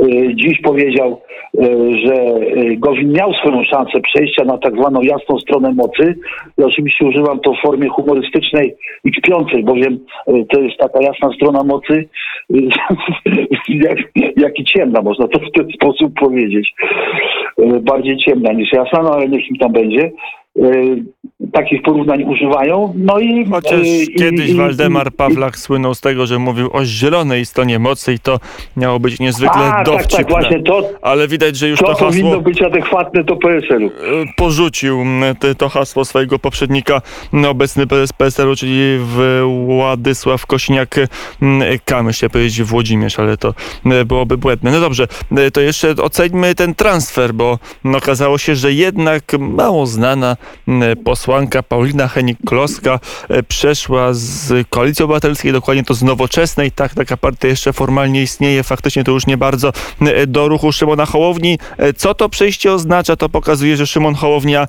y, 0.02 0.36
dziś 0.36 0.62
powiedział, 0.62 1.22
y, 1.56 1.68
że 2.06 2.14
y, 2.14 2.78
Gowin 2.78 3.12
miał 3.12 3.34
swoją 3.34 3.64
szansę 3.64 4.00
przejścia 4.02 4.44
na 4.44 4.58
tak 4.58 4.76
zwaną 4.76 5.02
jasną 5.02 5.40
stronę 5.40 5.72
mocy. 5.72 6.16
Ja 6.58 6.66
oczywiście 6.66 7.06
używam 7.06 7.40
to 7.40 7.54
w 7.54 7.62
formie 7.62 7.90
humorystycznej 7.90 8.76
i 9.04 9.12
kpiącej, 9.12 9.64
bowiem 9.64 10.00
y, 10.28 10.46
to 10.50 10.62
jest 10.62 10.78
taka 10.78 11.02
jasna 11.02 11.30
strona 11.36 11.64
mocy, 11.64 12.10
y, 12.56 12.70
jak, 13.88 13.98
jak 14.38 14.60
i 14.60 14.64
ciemna, 14.64 15.02
można 15.02 15.28
to 15.28 15.40
w 15.40 15.52
ten 15.52 15.70
sposób 15.72 16.20
powiedzieć. 16.20 16.74
Y, 17.60 17.80
Bardziej 17.80 18.18
ciemna 18.18 18.54
niż 18.54 18.74
jasna, 18.74 19.02
no 19.02 19.12
ale 19.12 19.30
niech 19.30 19.50
im 19.50 19.58
tam 19.58 19.72
będzie. 19.72 20.12
Takich 21.54 21.82
porównań 21.82 22.24
używają. 22.24 22.94
No 22.98 23.20
i 23.20 23.46
Chociaż 23.52 23.82
y, 23.82 23.88
i- 23.88 24.16
kiedyś 24.16 24.50
i- 24.50 24.54
Waldemar 24.54 25.12
Pawlak 25.12 25.58
słynął 25.60 25.94
z 25.96 26.02
tego, 26.02 26.26
że 26.28 26.40
mówił 26.40 26.70
o 26.74 26.86
zielonej 26.86 27.46
stronie 27.46 27.80
mocy 27.80 28.14
i 28.14 28.20
to 28.20 28.40
miało 28.78 29.00
być 29.00 29.20
niezwykle 29.20 29.62
A, 29.62 29.72
tak, 29.72 29.86
dowcipne. 29.86 30.18
tak, 30.18 30.30
właśnie 30.30 30.64
to, 30.64 30.90
Ale 31.02 31.28
widać, 31.28 31.58
że 31.58 31.68
już 31.70 31.80
to 31.80 31.86
to 31.94 31.96
powinno 32.06 32.30
hasło 32.30 32.42
być 32.44 32.62
adekwatne 32.62 33.24
do 33.24 33.36
PSL-u. 33.36 33.88
e, 33.88 33.92
porzucił 34.38 35.02
m, 35.02 35.24
te, 35.40 35.56
to 35.56 35.70
hasło 35.70 36.06
swojego 36.06 36.40
poprzednika, 36.40 37.02
m, 37.34 37.46
obecny 37.46 37.88
prezes 37.88 38.14
PSL-u, 38.14 38.56
czyli 38.56 38.98
Władysław 39.66 40.48
Kosiniak-Kamysz, 40.48 42.14
chciałem 42.14 42.32
powiedzieć 42.32 42.62
Włodzimierz, 42.64 43.20
ale 43.20 43.38
to 43.38 43.54
e, 43.86 44.06
byłoby 44.06 44.38
błędne. 44.38 44.72
No 44.72 44.80
dobrze, 44.80 45.08
e, 45.38 45.52
to 45.52 45.62
jeszcze 45.62 45.90
oceńmy 45.92 46.56
ten 46.56 46.76
transfer, 46.76 47.34
bo 47.34 47.60
no, 47.84 47.98
okazało 47.98 48.38
się, 48.38 48.56
że 48.56 48.74
jednak 48.74 49.24
mało 49.40 49.86
znana 49.88 50.38
m, 50.68 50.82
posłanka 51.28 51.64
Paulina 51.64 52.08
Henik-Kloska 52.08 53.00
e, 53.30 53.44
przeszła 53.44 54.14
z 54.14 54.68
Koalicji 54.70 55.06
Obywatelskiej, 55.06 55.52
dokładnie 55.52 55.84
to 55.84 55.94
z 55.94 56.04
Nowoczesnej, 56.04 56.72
tak, 56.72 56.94
taka 56.94 57.18
partia 57.18 57.48
jeszcze 57.48 57.74
formalnie 57.74 58.22
istnieje, 58.22 58.64
faktycznie 58.64 59.04
to 59.04 59.12
już 59.12 59.28
nie 59.28 59.38
bardzo, 59.38 59.74
e, 60.02 60.28
do 60.28 60.48
ruchu 60.48 60.72
Szymona 60.72 61.06
Hołowni. 61.06 61.60
E, 61.78 61.94
Co 61.94 62.14
to 62.14 62.30
przejście 62.30 62.74
oznacza? 62.74 63.16
To 63.16 63.30
pokazuje, 63.30 63.78
że 63.78 63.88
Szymon 63.88 64.16
Hołownia 64.16 64.68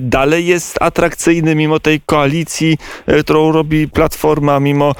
dalej 0.00 0.46
jest 0.46 0.82
atrakcyjny 0.82 1.54
mimo 1.54 1.80
tej 1.80 2.00
koalicji, 2.00 2.78
którą 3.20 3.52
robi 3.52 3.88
Platforma, 3.88 4.60
mimo 4.60 4.94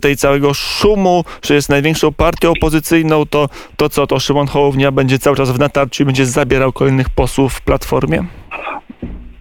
tej 0.00 0.16
całego 0.16 0.54
szumu, 0.54 1.24
że 1.42 1.54
jest 1.54 1.68
największą 1.68 2.12
partią 2.12 2.50
opozycyjną, 2.50 3.26
to, 3.26 3.48
to 3.76 3.88
co, 3.88 4.06
to 4.06 4.20
Szymon 4.20 4.46
Hołownia 4.46 4.92
będzie 4.92 5.18
cały 5.18 5.36
czas 5.36 5.50
w 5.50 5.58
natarciu 5.58 6.02
i 6.02 6.06
będzie 6.06 6.26
zabierał 6.26 6.72
kolejnych 6.72 7.10
posłów 7.10 7.54
w 7.54 7.60
Platformie? 7.60 8.39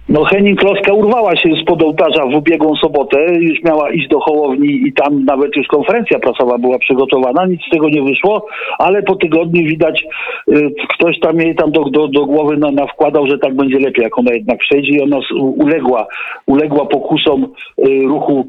No 0.09 0.23
Henning 0.25 0.59
Kloska 0.59 0.93
urwała 0.93 1.35
się 1.35 1.49
spod 1.61 1.83
ołtarza 1.83 2.25
w 2.25 2.35
ubiegłą 2.35 2.75
sobotę, 2.75 3.25
już 3.33 3.63
miała 3.63 3.91
iść 3.91 4.07
do 4.07 4.19
Hołowni 4.19 4.87
i 4.87 4.93
tam 4.93 5.25
nawet 5.25 5.55
już 5.55 5.67
konferencja 5.67 6.19
prasowa 6.19 6.57
była 6.57 6.79
przygotowana, 6.79 7.45
nic 7.45 7.61
z 7.67 7.69
tego 7.69 7.89
nie 7.89 8.01
wyszło, 8.01 8.45
ale 8.79 9.03
po 9.03 9.15
tygodniu 9.15 9.67
widać, 9.67 10.03
y, 10.47 10.73
ktoś 10.89 11.19
tam 11.19 11.37
jej 11.37 11.55
tam 11.55 11.71
do, 11.71 11.83
do, 11.83 12.07
do 12.07 12.25
głowy 12.25 12.57
na, 12.57 12.71
na 12.71 12.87
wkładał, 12.87 13.27
że 13.27 13.37
tak 13.37 13.55
będzie 13.55 13.79
lepiej, 13.79 14.03
jak 14.03 14.17
ona 14.17 14.33
jednak 14.33 14.59
przejdzie. 14.59 14.91
I 14.91 15.01
ona 15.01 15.19
uległa, 15.35 16.07
uległa 16.47 16.85
pokusom 16.85 17.43
y, 17.43 18.03
ruchu 18.07 18.47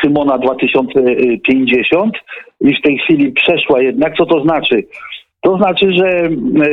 Szymona 0.00 0.38
2050 0.38 2.14
i 2.60 2.74
w 2.74 2.82
tej 2.82 2.98
chwili 2.98 3.32
przeszła 3.32 3.82
jednak, 3.82 4.16
co 4.16 4.26
to 4.26 4.40
znaczy? 4.40 4.84
To 5.42 5.56
znaczy, 5.56 5.92
że 5.92 6.08
e, 6.08 6.30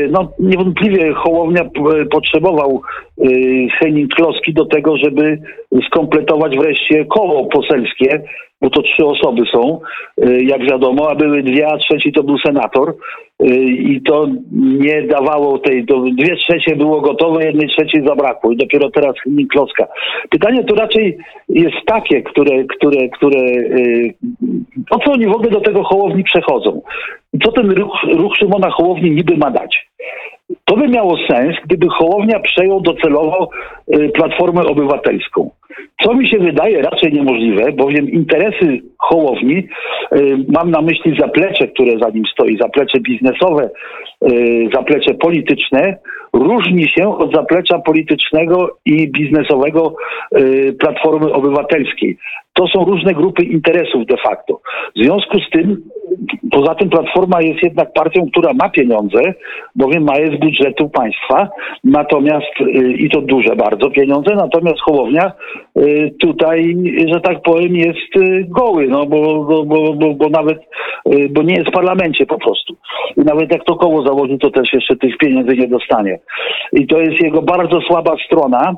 no, 0.09 0.31
niewątpliwie 0.39 1.13
Hołownia 1.13 1.63
p- 1.63 2.05
potrzebował 2.11 2.81
e, 3.17 3.23
Henning 3.79 4.13
Kloski 4.15 4.53
do 4.53 4.65
tego, 4.65 4.97
żeby 4.97 5.39
skompletować 5.87 6.57
wreszcie 6.57 7.05
koło 7.05 7.45
poselskie, 7.45 8.21
bo 8.61 8.69
to 8.69 8.81
trzy 8.81 9.05
osoby 9.05 9.43
są, 9.53 9.79
e, 10.21 10.43
jak 10.43 10.61
wiadomo, 10.71 11.09
a 11.09 11.15
były 11.15 11.43
dwie, 11.43 11.67
a 11.67 11.77
trzeci 11.77 12.11
to 12.11 12.23
był 12.23 12.37
senator 12.37 12.95
e, 13.39 13.55
i 13.63 14.01
to 14.01 14.27
nie 14.53 15.01
dawało 15.01 15.57
tej, 15.59 15.85
to 15.85 15.99
dwie 15.99 16.35
trzecie 16.35 16.75
było 16.75 17.01
gotowe, 17.01 17.45
jednej 17.45 17.67
trzeciej 17.67 18.07
zabrakło 18.07 18.51
i 18.51 18.57
dopiero 18.57 18.91
teraz 18.91 19.13
Henning 19.23 19.51
Kloska. 19.51 19.87
Pytanie 20.29 20.63
to 20.63 20.75
raczej 20.75 21.17
jest 21.49 21.77
takie, 21.85 22.21
które, 22.21 22.63
które, 22.63 23.09
które 23.09 23.39
e, 23.39 23.77
po 24.89 24.99
co 24.99 25.11
oni 25.11 25.27
w 25.27 25.31
ogóle 25.31 25.49
do 25.49 25.61
tego 25.61 25.83
Hołowni 25.83 26.23
przechodzą? 26.23 26.81
Co 27.43 27.51
ten 27.51 27.71
ruch, 27.71 28.03
ruch 28.03 28.35
Szymona 28.35 28.69
Hołowni 28.69 29.11
niby 29.11 29.37
ma 29.37 29.51
dać? 29.51 29.87
To 30.65 30.77
by 30.77 30.87
miało 30.87 31.17
sens, 31.29 31.55
gdyby 31.65 31.87
Hołownia 31.89 32.39
przejął 32.39 32.81
docelowo 32.81 33.49
y, 33.95 34.09
Platformę 34.09 34.61
Obywatelską. 34.61 35.49
Co 36.03 36.13
mi 36.13 36.29
się 36.29 36.39
wydaje 36.39 36.81
raczej 36.81 37.13
niemożliwe, 37.13 37.71
bowiem 37.71 38.09
interesy 38.09 38.81
Hołowni, 38.97 39.57
y, 39.57 40.37
mam 40.47 40.71
na 40.71 40.81
myśli 40.81 41.17
zaplecze, 41.19 41.67
które 41.67 41.99
za 41.99 42.09
nim 42.09 42.23
stoi, 42.25 42.57
zaplecze 42.57 42.99
biznesowe, 42.99 43.69
y, 44.31 44.69
zaplecze 44.73 45.13
polityczne, 45.13 45.97
różni 46.33 46.89
się 46.89 47.17
od 47.17 47.35
zaplecza 47.35 47.79
politycznego 47.79 48.77
i 48.85 49.11
biznesowego 49.11 49.95
Platformy 50.79 51.33
Obywatelskiej. 51.33 52.17
To 52.57 52.67
są 52.67 52.85
różne 52.85 53.13
grupy 53.13 53.43
interesów 53.43 54.05
de 54.05 54.17
facto. 54.17 54.59
W 54.95 55.03
związku 55.03 55.39
z 55.39 55.49
tym, 55.49 55.81
poza 56.51 56.75
tym 56.75 56.89
Platforma 56.89 57.41
jest 57.41 57.63
jednak 57.63 57.93
partią, 57.93 58.27
która 58.31 58.53
ma 58.53 58.69
pieniądze, 58.69 59.21
bowiem 59.75 60.03
ma 60.03 60.17
je 60.17 60.37
z 60.37 60.39
budżetu 60.39 60.89
państwa, 60.89 61.49
natomiast 61.83 62.61
y, 62.61 62.93
i 62.93 63.09
to 63.09 63.21
duże 63.21 63.55
bardzo 63.55 63.89
pieniądze, 63.89 64.35
natomiast 64.35 64.79
Hołownia 64.79 65.31
y, 65.77 66.15
tutaj, 66.19 66.75
że 67.13 67.21
tak 67.21 67.41
powiem, 67.41 67.75
jest 67.75 68.15
y, 68.17 68.45
goły, 68.49 68.87
no 68.87 69.05
bo, 69.05 69.43
bo, 69.43 69.93
bo, 69.93 70.13
bo, 70.13 70.29
nawet, 70.29 70.57
bo 71.29 71.43
nie 71.43 71.55
jest 71.55 71.69
w 71.69 71.73
parlamencie 71.73 72.25
po 72.25 72.37
prostu. 72.37 72.75
I 73.17 73.21
nawet 73.21 73.51
jak 73.51 73.63
to 73.63 73.75
koło 73.75 74.01
założy, 74.01 74.37
to 74.37 74.49
też 74.49 74.73
jeszcze 74.73 74.95
tych 74.95 75.17
pieniędzy 75.17 75.57
nie 75.57 75.67
dostanie. 75.67 76.19
I 76.73 76.87
to 76.87 76.99
jest 76.99 77.23
jego 77.23 77.41
bardzo 77.41 77.81
słaba 77.81 78.15
strona. 78.25 78.75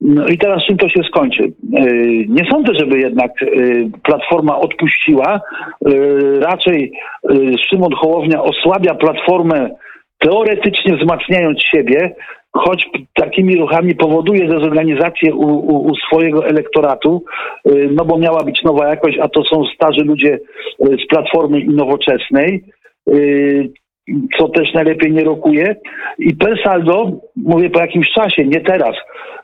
No 0.00 0.26
i 0.26 0.38
teraz 0.38 0.64
czym 0.64 0.76
to 0.76 0.88
się 0.88 1.02
skończy? 1.02 1.42
Yy, 1.42 2.26
Nie 2.28 2.50
sądzę, 2.50 2.72
żeby 2.78 2.98
jednak 2.98 3.32
yy, 3.40 3.90
Platforma 4.02 4.58
odpuściła. 4.58 5.40
Yy, 5.86 6.40
Raczej 6.40 6.92
Szymon 7.68 7.92
Hołownia 7.92 8.42
osłabia 8.42 8.94
Platformę 8.94 9.70
teoretycznie 10.18 10.96
wzmacniając 10.96 11.62
siebie, 11.62 12.14
choć 12.52 12.88
takimi 13.14 13.56
ruchami 13.56 13.94
powoduje 13.94 14.48
dezorganizację 14.48 15.34
u, 15.34 15.46
u, 15.46 15.86
u 15.86 15.96
swojego 15.96 16.46
elektoratu, 16.46 17.24
no 17.90 18.04
bo 18.04 18.18
miała 18.18 18.44
być 18.44 18.62
nowa 18.62 18.88
jakość, 18.88 19.18
a 19.22 19.28
to 19.28 19.44
są 19.44 19.64
starzy 19.74 20.04
ludzie 20.04 20.38
z 20.78 21.06
Platformy 21.08 21.64
Nowoczesnej. 21.64 22.64
Co 24.38 24.48
też 24.48 24.74
najlepiej 24.74 25.12
nie 25.12 25.24
rokuje. 25.24 25.76
I 26.18 26.34
per 26.34 26.62
saldo, 26.64 27.10
mówię 27.36 27.70
po 27.70 27.80
jakimś 27.80 28.12
czasie, 28.12 28.44
nie 28.44 28.60
teraz, 28.60 28.96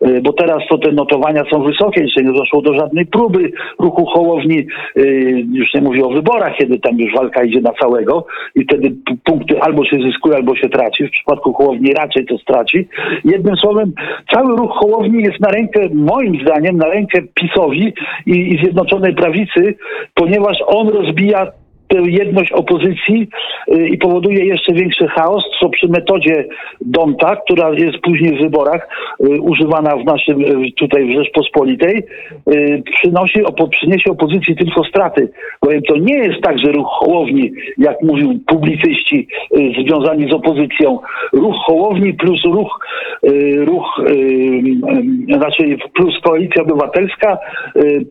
y, 0.06 0.20
bo 0.22 0.32
teraz 0.32 0.62
to 0.70 0.78
te 0.78 0.92
notowania 0.92 1.42
są 1.52 1.62
wysokie, 1.62 2.02
jeszcze 2.02 2.22
nie 2.22 2.32
doszło 2.32 2.62
do 2.62 2.74
żadnej 2.74 3.06
próby 3.06 3.52
ruchu 3.78 4.06
Hołowni, 4.06 4.66
y, 4.96 5.44
już 5.52 5.74
nie 5.74 5.80
mówię 5.80 6.04
o 6.04 6.10
wyborach, 6.10 6.56
kiedy 6.56 6.78
tam 6.78 6.98
już 6.98 7.14
walka 7.14 7.44
idzie 7.44 7.60
na 7.60 7.72
całego 7.72 8.26
i 8.54 8.64
wtedy 8.64 8.94
punkty 9.24 9.60
albo 9.60 9.84
się 9.84 9.96
zyskuje, 9.96 10.36
albo 10.36 10.56
się 10.56 10.68
traci. 10.68 11.06
W 11.06 11.10
przypadku 11.10 11.52
Hołowni 11.52 11.92
raczej 11.92 12.26
to 12.26 12.38
straci. 12.38 12.88
Jednym 13.24 13.56
słowem, 13.56 13.92
cały 14.34 14.56
ruch 14.56 14.70
Hołowni 14.70 15.22
jest 15.22 15.40
na 15.40 15.48
rękę, 15.48 15.80
moim 15.94 16.40
zdaniem, 16.42 16.76
na 16.76 16.88
rękę 16.88 17.22
PiSowi 17.34 17.92
i, 18.26 18.54
i 18.54 18.58
Zjednoczonej 18.58 19.14
Prawicy, 19.14 19.74
ponieważ 20.14 20.56
on 20.66 20.88
rozbija 20.88 21.46
tę 21.88 22.02
jedność 22.06 22.52
opozycji 22.52 23.28
y, 23.74 23.88
i 23.88 23.98
powoduje 23.98 24.44
jeszcze 24.44 24.72
większy 24.72 25.08
chaos, 25.08 25.44
co 25.60 25.68
przy 25.68 25.88
metodzie 25.88 26.44
Donta, 26.80 27.36
która 27.36 27.70
jest 27.70 27.98
później 27.98 28.38
w 28.38 28.42
wyborach 28.42 28.88
y, 29.20 29.40
używana 29.40 29.96
w 29.96 30.04
naszym 30.04 30.40
y, 30.40 30.72
tutaj 30.76 31.06
w 31.06 31.16
Rzeczpospolitej, 31.16 32.02
przynosi, 32.98 33.40
przyniesie 33.70 34.10
opozycji 34.10 34.56
tylko 34.56 34.84
straty. 34.84 35.28
Bowiem 35.62 35.82
to 35.82 35.96
nie 35.96 36.14
jest 36.14 36.40
tak, 36.42 36.58
że 36.58 36.72
ruch 36.72 36.88
Hołowni, 36.90 37.52
jak 37.78 38.02
mówił 38.02 38.38
publicyści 38.46 39.28
związani 39.84 40.30
z 40.30 40.34
opozycją, 40.34 40.98
ruch 41.32 41.54
Hołowni 41.66 42.14
plus 42.14 42.44
ruch, 42.44 42.80
ruch 43.56 44.00
znaczy 45.26 45.76
plus 45.94 46.20
Koalicja 46.22 46.62
Obywatelska 46.62 47.38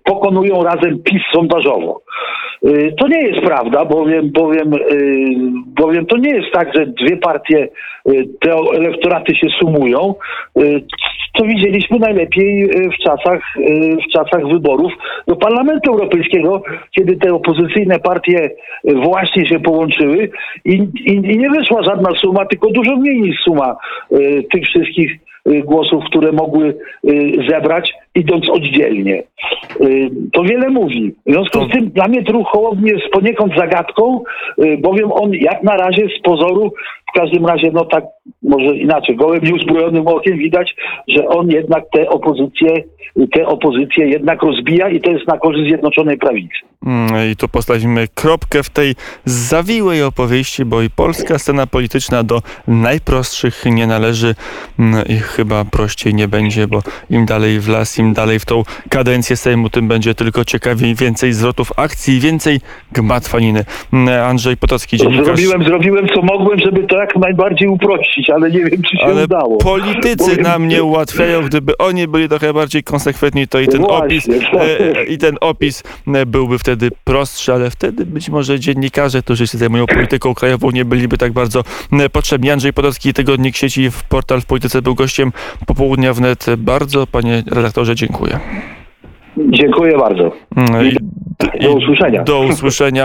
pokonują 0.04 0.64
razem 0.64 1.00
PiS 1.04 1.22
sondażowo. 1.34 2.02
To 2.98 3.08
nie 3.08 3.22
jest 3.22 3.42
prawda, 3.42 3.65
bowiem, 3.86 4.32
bowiem, 4.32 4.74
y, 4.74 4.80
bowiem 5.66 6.06
to 6.06 6.18
nie 6.18 6.30
jest 6.36 6.52
tak, 6.54 6.76
że 6.76 6.86
dwie 6.86 7.18
partie, 7.18 7.70
y, 8.10 8.28
te 8.40 8.54
elektoraty 8.54 9.36
się 9.36 9.48
sumują. 9.60 10.16
Y, 10.60 10.82
Co 11.38 11.46
widzieliśmy 11.46 12.00
najlepiej 12.00 12.64
y, 12.64 12.90
w 12.90 12.98
czasach, 13.04 13.42
y, 13.58 13.98
w 14.08 14.12
czasach 14.14 14.48
wyborów 14.48 14.92
do 15.28 15.36
Parlamentu 15.36 15.92
Europejskiego, 15.92 16.62
kiedy 16.92 17.16
te 17.18 17.34
opozycyjne 17.34 18.00
partie 18.00 18.50
y, 18.90 18.96
właśnie 18.96 19.46
się 19.48 19.60
połączyły 19.60 20.30
i, 20.66 20.74
i, 21.06 21.12
i 21.12 21.38
nie 21.38 21.50
wyszła 21.50 21.84
żadna 21.84 22.10
suma, 22.22 22.46
tylko 22.46 22.70
dużo 22.72 22.96
mniej 22.96 23.22
niż 23.22 23.40
suma 23.44 23.76
y, 24.12 24.44
tych 24.52 24.64
wszystkich 24.64 25.12
y, 25.12 25.20
głosów, 25.46 26.04
które 26.06 26.32
mogły 26.32 26.76
y, 27.10 27.32
zebrać, 27.50 27.94
idąc 28.16 28.50
oddzielnie. 28.50 29.24
Y, 29.82 30.10
To 30.34 30.44
wiele 30.44 30.70
mówi. 30.70 31.16
W 31.26 31.32
związku 31.32 31.66
z 31.66 31.72
tym 31.72 31.90
dla 31.90 32.08
mnie 32.08 32.24
Hołowni 32.44 32.90
jest 32.90 33.10
poniekąd 33.12 33.54
zagadką, 33.58 34.24
y, 34.64 34.78
bowiem 34.78 35.12
on 35.12 35.34
jak 35.34 35.64
na 35.64 35.78
razie 35.78 36.08
z 36.20 36.22
pozoru, 36.22 36.74
w 37.16 37.20
każdym 37.20 37.46
razie, 37.46 37.72
no 37.74 37.86
tak 37.86 38.04
może 38.44 38.78
inaczej, 38.78 39.16
gołym 39.16 39.44
nieuzbrojonym 39.44 40.08
okiem 40.08 40.38
widać, 40.38 40.76
że 41.08 41.28
on 41.28 41.50
jednak 41.50 41.84
te 41.94 42.10
opozycje, 42.10 42.84
te 43.34 43.48
opozycje 43.48 44.08
jednak 44.10 44.44
rozbija 44.44 44.90
i 44.90 45.02
to 45.02 45.12
jest 45.12 45.28
na 45.28 45.38
korzyść 45.38 45.68
Zjednoczonej 45.68 46.18
Prawicy. 46.18 46.58
Mm, 46.86 47.32
I 47.32 47.36
tu 47.36 47.48
postawimy 47.48 48.08
kropkę 48.16 48.64
w 48.64 48.70
tej 48.70 48.96
zawiłej 49.26 50.04
opowieści, 50.04 50.66
bo 50.66 50.82
i 50.82 50.90
polska 50.90 51.40
scena 51.40 51.68
polityczna 51.68 52.24
do 52.24 52.42
najprostszych 52.68 53.66
nie 53.66 53.88
należy 53.88 54.36
mm, 54.80 55.06
i 55.10 55.14
chyba 55.14 55.66
prościej 55.66 56.14
nie 56.14 56.28
będzie, 56.28 56.68
bo 56.68 56.80
im 57.10 57.26
dalej 57.26 57.60
w 57.60 57.70
las, 57.70 58.00
im 58.00 58.14
dalej 58.14 58.40
w 58.40 58.46
tą 58.46 58.64
kadencję 58.90 59.38
Sejmu, 59.38 59.70
tym 59.70 59.88
będzie 59.88 60.16
tylko 60.16 60.46
ciekawiej, 60.46 60.96
więcej 60.96 61.34
zwrotów 61.34 61.72
akcji, 61.78 62.20
więcej 62.20 62.60
gmatwaniny. 62.92 63.66
Mm, 63.94 64.24
Andrzej 64.24 64.58
Potocki, 64.58 64.98
dziennikarz. 64.98 65.26
Zrobiłem, 65.26 65.64
zrobiłem 65.64 66.08
co 66.08 66.22
mogłem, 66.22 66.60
żeby 66.60 66.84
to 66.84 67.02
jak 67.06 67.16
najbardziej 67.16 67.68
uprościć, 67.68 68.30
ale 68.30 68.52
nie 68.52 68.60
wiem, 68.60 68.82
czy 68.82 68.98
się 68.98 69.04
Ale 69.06 69.24
udało. 69.24 69.58
politycy 69.58 70.18
Powiem- 70.18 70.42
nam 70.42 70.68
nie 70.68 70.84
ułatwiają, 70.84 71.42
gdyby 71.42 71.78
oni 71.78 72.08
byli 72.08 72.30
trochę 72.30 72.54
bardziej 72.54 72.84
konsekwentni, 72.84 73.48
to 73.48 73.60
i 73.60 73.68
ten 73.68 73.82
Właśnie. 73.82 74.06
opis 74.06 74.28
e, 74.30 75.04
i 75.04 75.18
ten 75.18 75.38
opis 75.42 75.84
e, 76.16 76.26
byłby 76.26 76.60
wtedy 76.60 76.90
prostszy, 77.04 77.54
ale 77.54 77.70
wtedy 77.70 78.06
być 78.06 78.30
może 78.30 78.60
dziennikarze, 78.60 79.22
którzy 79.22 79.48
się 79.48 79.58
zajmują 79.58 79.86
polityką 79.86 80.34
krajową, 80.34 80.72
nie 80.72 80.86
byliby 80.86 81.18
tak 81.18 81.32
bardzo 81.34 81.64
e, 81.94 82.10
potrzebni. 82.10 82.52
Andrzej 82.52 82.74
Podolski, 82.74 83.14
Tygodnik 83.14 83.56
Sieci 83.56 83.90
w 83.92 84.04
portal 84.04 84.42
w 84.42 84.46
Polityce 84.46 84.82
był 84.82 84.96
gościem 84.96 85.32
popołudnia 85.68 86.14
wnet. 86.14 86.46
Bardzo 86.58 87.08
panie 87.08 87.44
redaktorze 87.52 87.96
dziękuję. 87.96 88.40
Dziękuję 89.50 89.98
bardzo. 89.98 90.32
Mm, 90.58 90.86
i- 90.88 90.96
Do 91.64 91.74
usłyszenia. 91.74 92.24
Do 92.24 92.40
usłyszenia. 92.42 93.04